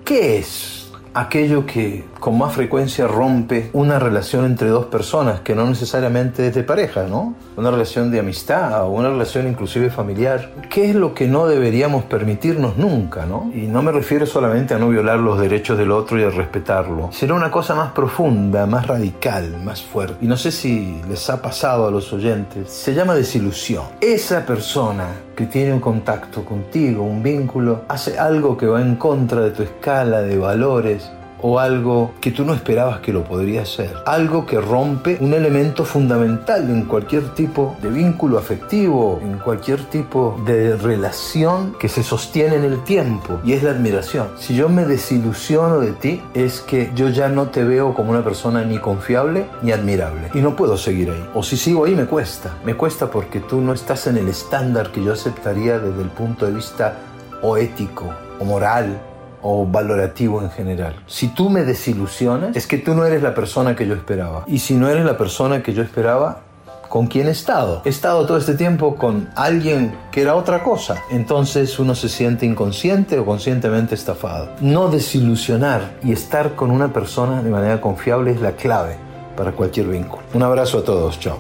¿qué 0.06 0.38
es 0.38 0.89
aquello 1.13 1.65
que 1.65 2.06
con 2.21 2.38
más 2.38 2.53
frecuencia 2.53 3.07
rompe 3.07 3.71
una 3.73 3.97
relación 3.97 4.45
entre 4.45 4.69
dos 4.69 4.86
personas 4.86 5.39
que 5.39 5.55
no 5.55 5.65
necesariamente 5.65 6.47
es 6.47 6.53
de 6.53 6.62
pareja, 6.62 7.07
¿no? 7.07 7.34
Una 7.57 7.71
relación 7.71 8.12
de 8.12 8.19
amistad 8.19 8.84
o 8.84 8.91
una 8.91 9.10
relación 9.10 9.47
inclusive 9.47 9.89
familiar. 9.89 10.51
¿Qué 10.69 10.91
es 10.91 10.95
lo 10.95 11.15
que 11.15 11.27
no 11.27 11.47
deberíamos 11.47 12.03
permitirnos 12.03 12.77
nunca, 12.77 13.25
¿no? 13.25 13.51
Y 13.55 13.62
no 13.62 13.81
me 13.81 13.91
refiero 13.91 14.27
solamente 14.27 14.75
a 14.75 14.77
no 14.77 14.89
violar 14.89 15.17
los 15.17 15.39
derechos 15.39 15.79
del 15.79 15.91
otro 15.91 16.19
y 16.19 16.23
a 16.23 16.29
respetarlo, 16.29 17.10
sino 17.12 17.34
una 17.34 17.49
cosa 17.49 17.73
más 17.73 17.91
profunda, 17.91 18.67
más 18.67 18.86
radical, 18.86 19.57
más 19.63 19.81
fuerte. 19.81 20.17
Y 20.21 20.27
no 20.27 20.38
sé 20.38 20.51
si 20.51 21.01
les 21.10 21.27
ha 21.31 21.41
pasado 21.41 21.88
a 21.88 21.91
los 21.91 22.13
oyentes, 22.13 22.69
se 22.69 22.93
llama 22.93 23.15
desilusión. 23.15 23.86
Esa 23.99 24.45
persona 24.45 25.07
que 25.36 25.47
tiene 25.47 25.73
un 25.73 25.79
contacto 25.79 26.45
contigo, 26.45 27.01
un 27.01 27.23
vínculo, 27.23 27.81
hace 27.88 28.19
algo 28.19 28.55
que 28.55 28.67
va 28.67 28.79
en 28.79 28.95
contra 28.95 29.41
de 29.41 29.49
tu 29.49 29.63
escala 29.63 30.21
de 30.21 30.38
valores, 30.38 31.10
o 31.41 31.60
algo 31.60 32.13
que 32.21 32.32
tú 32.32 32.45
no 32.45 32.54
esperabas 32.54 32.99
que 32.99 33.13
lo 33.13 33.23
podría 33.23 33.65
ser. 33.65 33.95
Algo 34.06 34.45
que 34.45 34.60
rompe 34.60 35.17
un 35.19 35.34
elemento 35.34 35.86
fundamental 35.86 36.69
en 36.69 36.86
cualquier 36.86 37.30
tipo 37.30 37.75
de 37.82 37.89
vínculo 37.89 38.38
afectivo, 38.38 39.19
en 39.21 39.38
cualquier 39.38 39.84
tipo 39.86 40.41
de 40.45 40.75
relación 40.77 41.75
que 41.80 41.89
se 41.89 42.04
sostiene 42.04 42.56
en 42.56 42.63
el 42.63 42.84
tiempo 42.84 43.39
y 43.43 43.54
es 43.54 43.63
la 43.63 43.71
admiración. 43.71 44.30
Si 44.38 44.56
yo 44.56 44.69
me 44.69 44.86
desilusiono 44.86 45.80
de 45.80 45.93
ti 45.93 46.21
es 46.34 46.62
que 46.62 46.91
yo 46.95 47.10
ya 47.10 47.30
no 47.30 47.47
te 47.47 47.63
veo 47.63 47.93
como 47.93 48.12
una 48.12 48.23
persona 48.23 48.63
ni 48.63 48.77
confiable 48.77 49.45
ni 49.62 49.71
admirable 49.71 50.30
y 50.34 50.39
no 50.39 50.56
puedo 50.56 50.77
seguir 50.77 51.12
ahí. 51.12 51.30
O 51.34 51.43
si 51.43 51.58
sigo 51.58 51.86
ahí 51.86 51.95
me 51.95 52.06
cuesta. 52.06 52.56
Me 52.65 52.75
cuesta 52.75 53.10
porque 53.10 53.39
tú 53.39 53.62
no 53.62 53.73
estás 53.73 54.08
en 54.08 54.17
el 54.17 54.27
estándar 54.27 54.91
que 54.91 55.04
yo 55.04 55.13
aceptaría 55.13 55.80
desde 55.80 56.01
el 56.01 56.10
punto 56.10 56.45
de 56.45 56.54
vista 56.54 56.95
o 57.41 57.58
ético 57.58 58.13
o 58.39 58.45
moral 58.45 58.99
o 59.41 59.65
valorativo 59.65 60.41
en 60.41 60.51
general. 60.51 60.95
Si 61.08 61.27
tú 61.27 61.49
me 61.49 61.63
desilusionas, 61.63 62.56
es 62.56 62.67
que 62.67 62.77
tú 62.77 62.93
no 62.93 63.06
eres 63.06 63.21
la 63.23 63.34
persona 63.34 63.75
que 63.75 63.88
yo 63.88 63.93
esperaba. 63.93 64.43
Y 64.47 64.60
si 64.60 64.75
no 64.75 64.89
eres 64.89 65.06
la 65.06 65.17
persona 65.17 65.63
que 65.63 65.73
yo 65.73 65.84
esperaba, 65.84 66.41
¿con 66.89 67.08
quién 67.08 67.27
he 67.27 67.32
estado? 67.32 67.82
He 67.86 67.89
estado 67.89 68.25
todo 68.25 68.38
este 68.38 68.56
tiempo 68.56 68.95
con 68.95 69.30
alguien 69.36 69.95
que 70.12 70.21
era 70.21 70.36
otra 70.36 70.62
cosa. 70.62 71.04
Entonces 71.10 71.80
uno 71.80 71.95
se 71.95 72.10
siente 72.10 72.45
inconsciente 72.45 73.17
o 73.17 73.25
conscientemente 73.25 73.95
estafado. 73.95 74.49
No 74.60 74.89
desilusionar 74.89 75.93
y 76.04 76.12
estar 76.12 76.56
con 76.56 76.69
una 76.69 76.91
persona 76.91 77.41
de 77.41 77.49
manera 77.49 77.80
confiable 77.80 78.32
es 78.32 78.41
la 78.41 78.51
clave 78.54 78.97
para 79.36 79.54
cualquier 79.54 79.88
vínculo. 79.88 80.23
Un 80.34 80.43
abrazo 80.43 80.80
a 80.80 80.84
todos, 80.84 81.19
chao. 81.19 81.38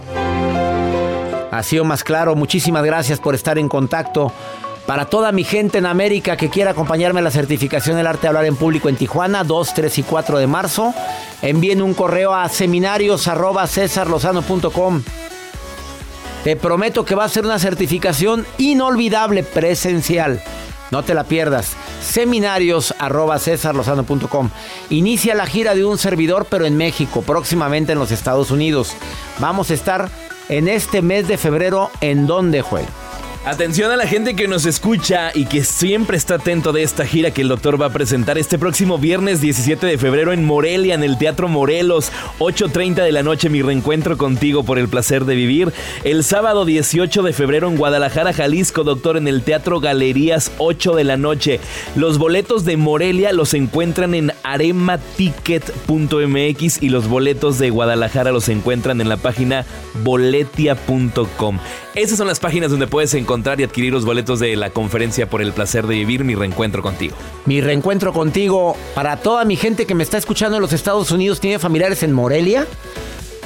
Ha 1.51 1.63
sido 1.63 1.83
más 1.83 2.03
claro, 2.05 2.33
muchísimas 2.33 2.83
gracias 2.85 3.19
por 3.19 3.35
estar 3.35 3.57
en 3.57 3.67
contacto. 3.67 4.31
Para 4.85 5.05
toda 5.05 5.31
mi 5.31 5.43
gente 5.43 5.77
en 5.77 5.85
América 5.85 6.37
que 6.37 6.49
quiera 6.49 6.71
acompañarme 6.71 7.19
a 7.19 7.23
la 7.23 7.29
certificación 7.31 7.97
del 7.97 8.07
arte 8.07 8.21
de 8.23 8.29
hablar 8.29 8.45
en 8.45 8.55
público 8.55 8.89
en 8.89 8.95
Tijuana, 8.95 9.43
2, 9.43 9.73
3 9.73 9.97
y 9.99 10.03
4 10.03 10.39
de 10.39 10.47
marzo, 10.47 10.93
envíen 11.41 11.81
un 11.81 11.93
correo 11.93 12.33
a 12.33 12.47
seminarios.cesarlozano.com. 12.49 15.03
Te 16.43 16.55
prometo 16.55 17.03
que 17.05 17.15
va 17.15 17.25
a 17.25 17.29
ser 17.29 17.45
una 17.45 17.59
certificación 17.59 18.47
inolvidable 18.57 19.43
presencial. 19.43 20.41
No 20.89 21.03
te 21.03 21.13
la 21.13 21.23
pierdas. 21.23 21.73
Seminarios.cesarlozano.com. 22.01 24.49
Inicia 24.89 25.35
la 25.35 25.45
gira 25.45 25.75
de 25.75 25.85
un 25.85 25.99
servidor, 25.99 26.47
pero 26.49 26.65
en 26.65 26.75
México, 26.75 27.21
próximamente 27.21 27.91
en 27.93 27.99
los 27.99 28.11
Estados 28.11 28.51
Unidos. 28.51 28.93
Vamos 29.39 29.69
a 29.69 29.75
estar 29.75 30.09
en 30.49 30.67
este 30.67 31.01
mes 31.01 31.29
de 31.29 31.37
febrero 31.37 31.89
en 32.01 32.27
donde 32.27 32.61
juegue. 32.61 32.89
Atención 33.43 33.89
a 33.89 33.97
la 33.97 34.05
gente 34.05 34.35
que 34.35 34.47
nos 34.47 34.67
escucha 34.67 35.31
y 35.33 35.45
que 35.45 35.63
siempre 35.63 36.15
está 36.15 36.35
atento 36.35 36.73
de 36.73 36.83
esta 36.83 37.07
gira 37.07 37.31
que 37.31 37.41
el 37.41 37.47
doctor 37.47 37.81
va 37.81 37.87
a 37.87 37.91
presentar 37.91 38.37
este 38.37 38.59
próximo 38.59 38.99
viernes 38.99 39.41
17 39.41 39.87
de 39.87 39.97
febrero 39.97 40.31
en 40.31 40.45
Morelia, 40.45 40.93
en 40.93 41.01
el 41.01 41.17
Teatro 41.17 41.47
Morelos, 41.47 42.11
8.30 42.37 43.03
de 43.03 43.11
la 43.11 43.23
noche, 43.23 43.49
mi 43.49 43.63
reencuentro 43.63 44.15
contigo 44.15 44.63
por 44.63 44.77
el 44.77 44.89
placer 44.89 45.25
de 45.25 45.33
vivir. 45.33 45.73
El 46.03 46.23
sábado 46.23 46.65
18 46.65 47.23
de 47.23 47.33
febrero 47.33 47.67
en 47.67 47.77
Guadalajara, 47.77 48.31
Jalisco, 48.31 48.83
doctor, 48.83 49.17
en 49.17 49.27
el 49.27 49.41
Teatro 49.41 49.79
Galerías, 49.79 50.51
8 50.59 50.93
de 50.93 51.03
la 51.03 51.17
noche. 51.17 51.59
Los 51.95 52.19
boletos 52.19 52.63
de 52.63 52.77
Morelia 52.77 53.33
los 53.33 53.55
encuentran 53.55 54.13
en 54.13 54.33
arematicket.mx 54.43 56.83
y 56.83 56.89
los 56.89 57.07
boletos 57.07 57.57
de 57.57 57.71
Guadalajara 57.71 58.31
los 58.31 58.49
encuentran 58.49 59.01
en 59.01 59.09
la 59.09 59.17
página 59.17 59.65
boletia.com. 60.03 61.57
Esas 61.95 62.19
son 62.19 62.27
las 62.27 62.39
páginas 62.39 62.69
donde 62.69 62.85
puedes 62.87 63.15
encontrar 63.15 63.30
y 63.31 63.63
adquirir 63.63 63.93
los 63.93 64.03
boletos 64.03 64.39
de 64.39 64.55
la 64.57 64.71
conferencia 64.71 65.29
por 65.29 65.41
el 65.41 65.53
placer 65.53 65.87
de 65.87 65.95
vivir 65.95 66.25
mi 66.25 66.35
reencuentro 66.35 66.81
contigo. 66.81 67.15
Mi 67.45 67.61
reencuentro 67.61 68.11
contigo, 68.11 68.75
para 68.93 69.17
toda 69.17 69.45
mi 69.45 69.55
gente 69.55 69.85
que 69.85 69.95
me 69.95 70.03
está 70.03 70.17
escuchando 70.17 70.57
en 70.57 70.61
los 70.61 70.73
Estados 70.73 71.11
Unidos, 71.11 71.39
tiene 71.39 71.57
familiares 71.57 72.03
en 72.03 72.11
Morelia. 72.11 72.67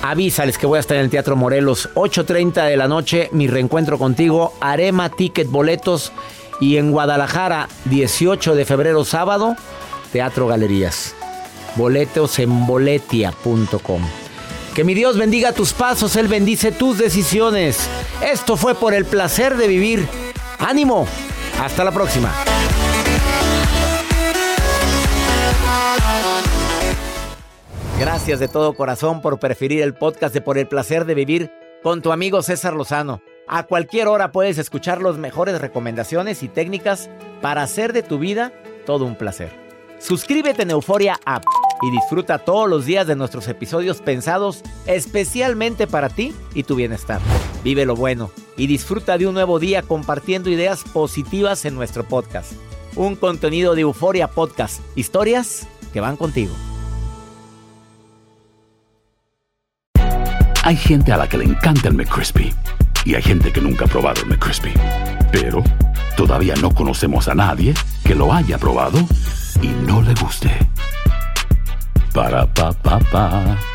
Avísales 0.01 0.57
que 0.57 0.65
voy 0.65 0.77
a 0.77 0.79
estar 0.79 0.97
en 0.97 1.03
el 1.03 1.09
Teatro 1.11 1.35
Morelos, 1.35 1.89
8.30 1.93 2.67
de 2.67 2.77
la 2.77 2.87
noche, 2.87 3.29
mi 3.31 3.47
reencuentro 3.47 3.99
contigo, 3.99 4.53
Arema 4.59 5.09
Ticket 5.09 5.49
Boletos 5.49 6.11
y 6.59 6.77
en 6.77 6.91
Guadalajara, 6.91 7.69
18 7.85 8.55
de 8.55 8.65
febrero 8.65 9.05
sábado, 9.05 9.55
Teatro 10.11 10.47
Galerías. 10.47 11.13
Boletos 11.75 12.39
en 12.39 12.65
boletia.com. 12.65 14.24
Que 14.75 14.83
mi 14.83 14.93
Dios 14.93 15.17
bendiga 15.17 15.53
tus 15.53 15.71
pasos, 15.71 16.17
Él 16.17 16.27
bendice 16.27 16.73
tus 16.73 16.97
decisiones. 16.97 17.89
Esto 18.21 18.57
fue 18.57 18.75
por 18.75 18.93
el 18.93 19.05
placer 19.05 19.55
de 19.55 19.69
vivir. 19.69 20.05
Ánimo. 20.59 21.07
Hasta 21.61 21.85
la 21.85 21.93
próxima. 21.93 22.29
Gracias 27.97 28.41
de 28.41 28.49
todo 28.49 28.73
corazón 28.73 29.21
por 29.21 29.39
preferir 29.39 29.81
el 29.81 29.93
podcast 29.93 30.33
de 30.33 30.41
Por 30.41 30.57
el 30.57 30.67
placer 30.67 31.05
de 31.05 31.15
vivir 31.15 31.51
con 31.81 32.01
tu 32.01 32.11
amigo 32.11 32.41
César 32.41 32.73
Lozano. 32.73 33.21
A 33.47 33.63
cualquier 33.63 34.09
hora 34.09 34.33
puedes 34.33 34.57
escuchar 34.57 35.01
las 35.01 35.15
mejores 35.15 35.61
recomendaciones 35.61 36.43
y 36.43 36.49
técnicas 36.49 37.09
para 37.41 37.63
hacer 37.63 37.93
de 37.93 38.03
tu 38.03 38.19
vida 38.19 38.51
todo 38.85 39.05
un 39.05 39.15
placer. 39.15 39.51
Suscríbete 39.99 40.63
en 40.63 40.71
Euforia 40.71 41.17
App 41.23 41.45
y 41.81 41.91
disfruta 41.91 42.39
todos 42.39 42.69
los 42.69 42.85
días 42.85 43.07
de 43.07 43.15
nuestros 43.15 43.47
episodios 43.47 44.01
pensados 44.01 44.61
especialmente 44.85 45.87
para 45.87 46.09
ti 46.09 46.33
y 46.53 46.63
tu 46.63 46.75
bienestar. 46.75 47.21
Vive 47.63 47.85
lo 47.85 47.95
bueno 47.95 48.31
y 48.57 48.67
disfruta 48.67 49.17
de 49.17 49.27
un 49.27 49.33
nuevo 49.33 49.59
día 49.59 49.81
compartiendo 49.81 50.49
ideas 50.49 50.83
positivas 50.83 51.65
en 51.65 51.75
nuestro 51.75 52.03
podcast. 52.03 52.53
Un 52.95 53.15
contenido 53.15 53.75
de 53.75 53.81
Euforia 53.81 54.29
Podcast, 54.29 54.81
historias 54.95 55.67
que 55.91 55.99
van 55.99 56.15
contigo. 56.15 56.53
Hay 60.63 60.77
gente 60.77 61.11
a 61.11 61.17
la 61.17 61.29
que 61.29 61.37
le 61.37 61.45
encanta 61.45 61.89
el 61.89 61.93
McCrispy 61.93 62.51
y 63.05 63.13
hay 63.13 63.21
gente 63.21 63.53
que 63.53 63.61
nunca 63.61 63.85
ha 63.85 63.87
probado 63.87 64.21
el 64.23 64.29
McCrispy. 64.29 64.73
Pero 65.31 65.63
todavía 66.17 66.55
no 66.55 66.73
conocemos 66.73 67.27
a 67.27 67.35
nadie 67.35 67.73
que 68.03 68.15
lo 68.15 68.33
haya 68.33 68.57
probado 68.57 68.97
y 69.61 69.67
no 69.67 70.01
le 70.01 70.15
guste. 70.15 70.49
Para 72.15 72.47
pa 72.47 72.71
pa 72.79 72.95
pa. 73.11 73.74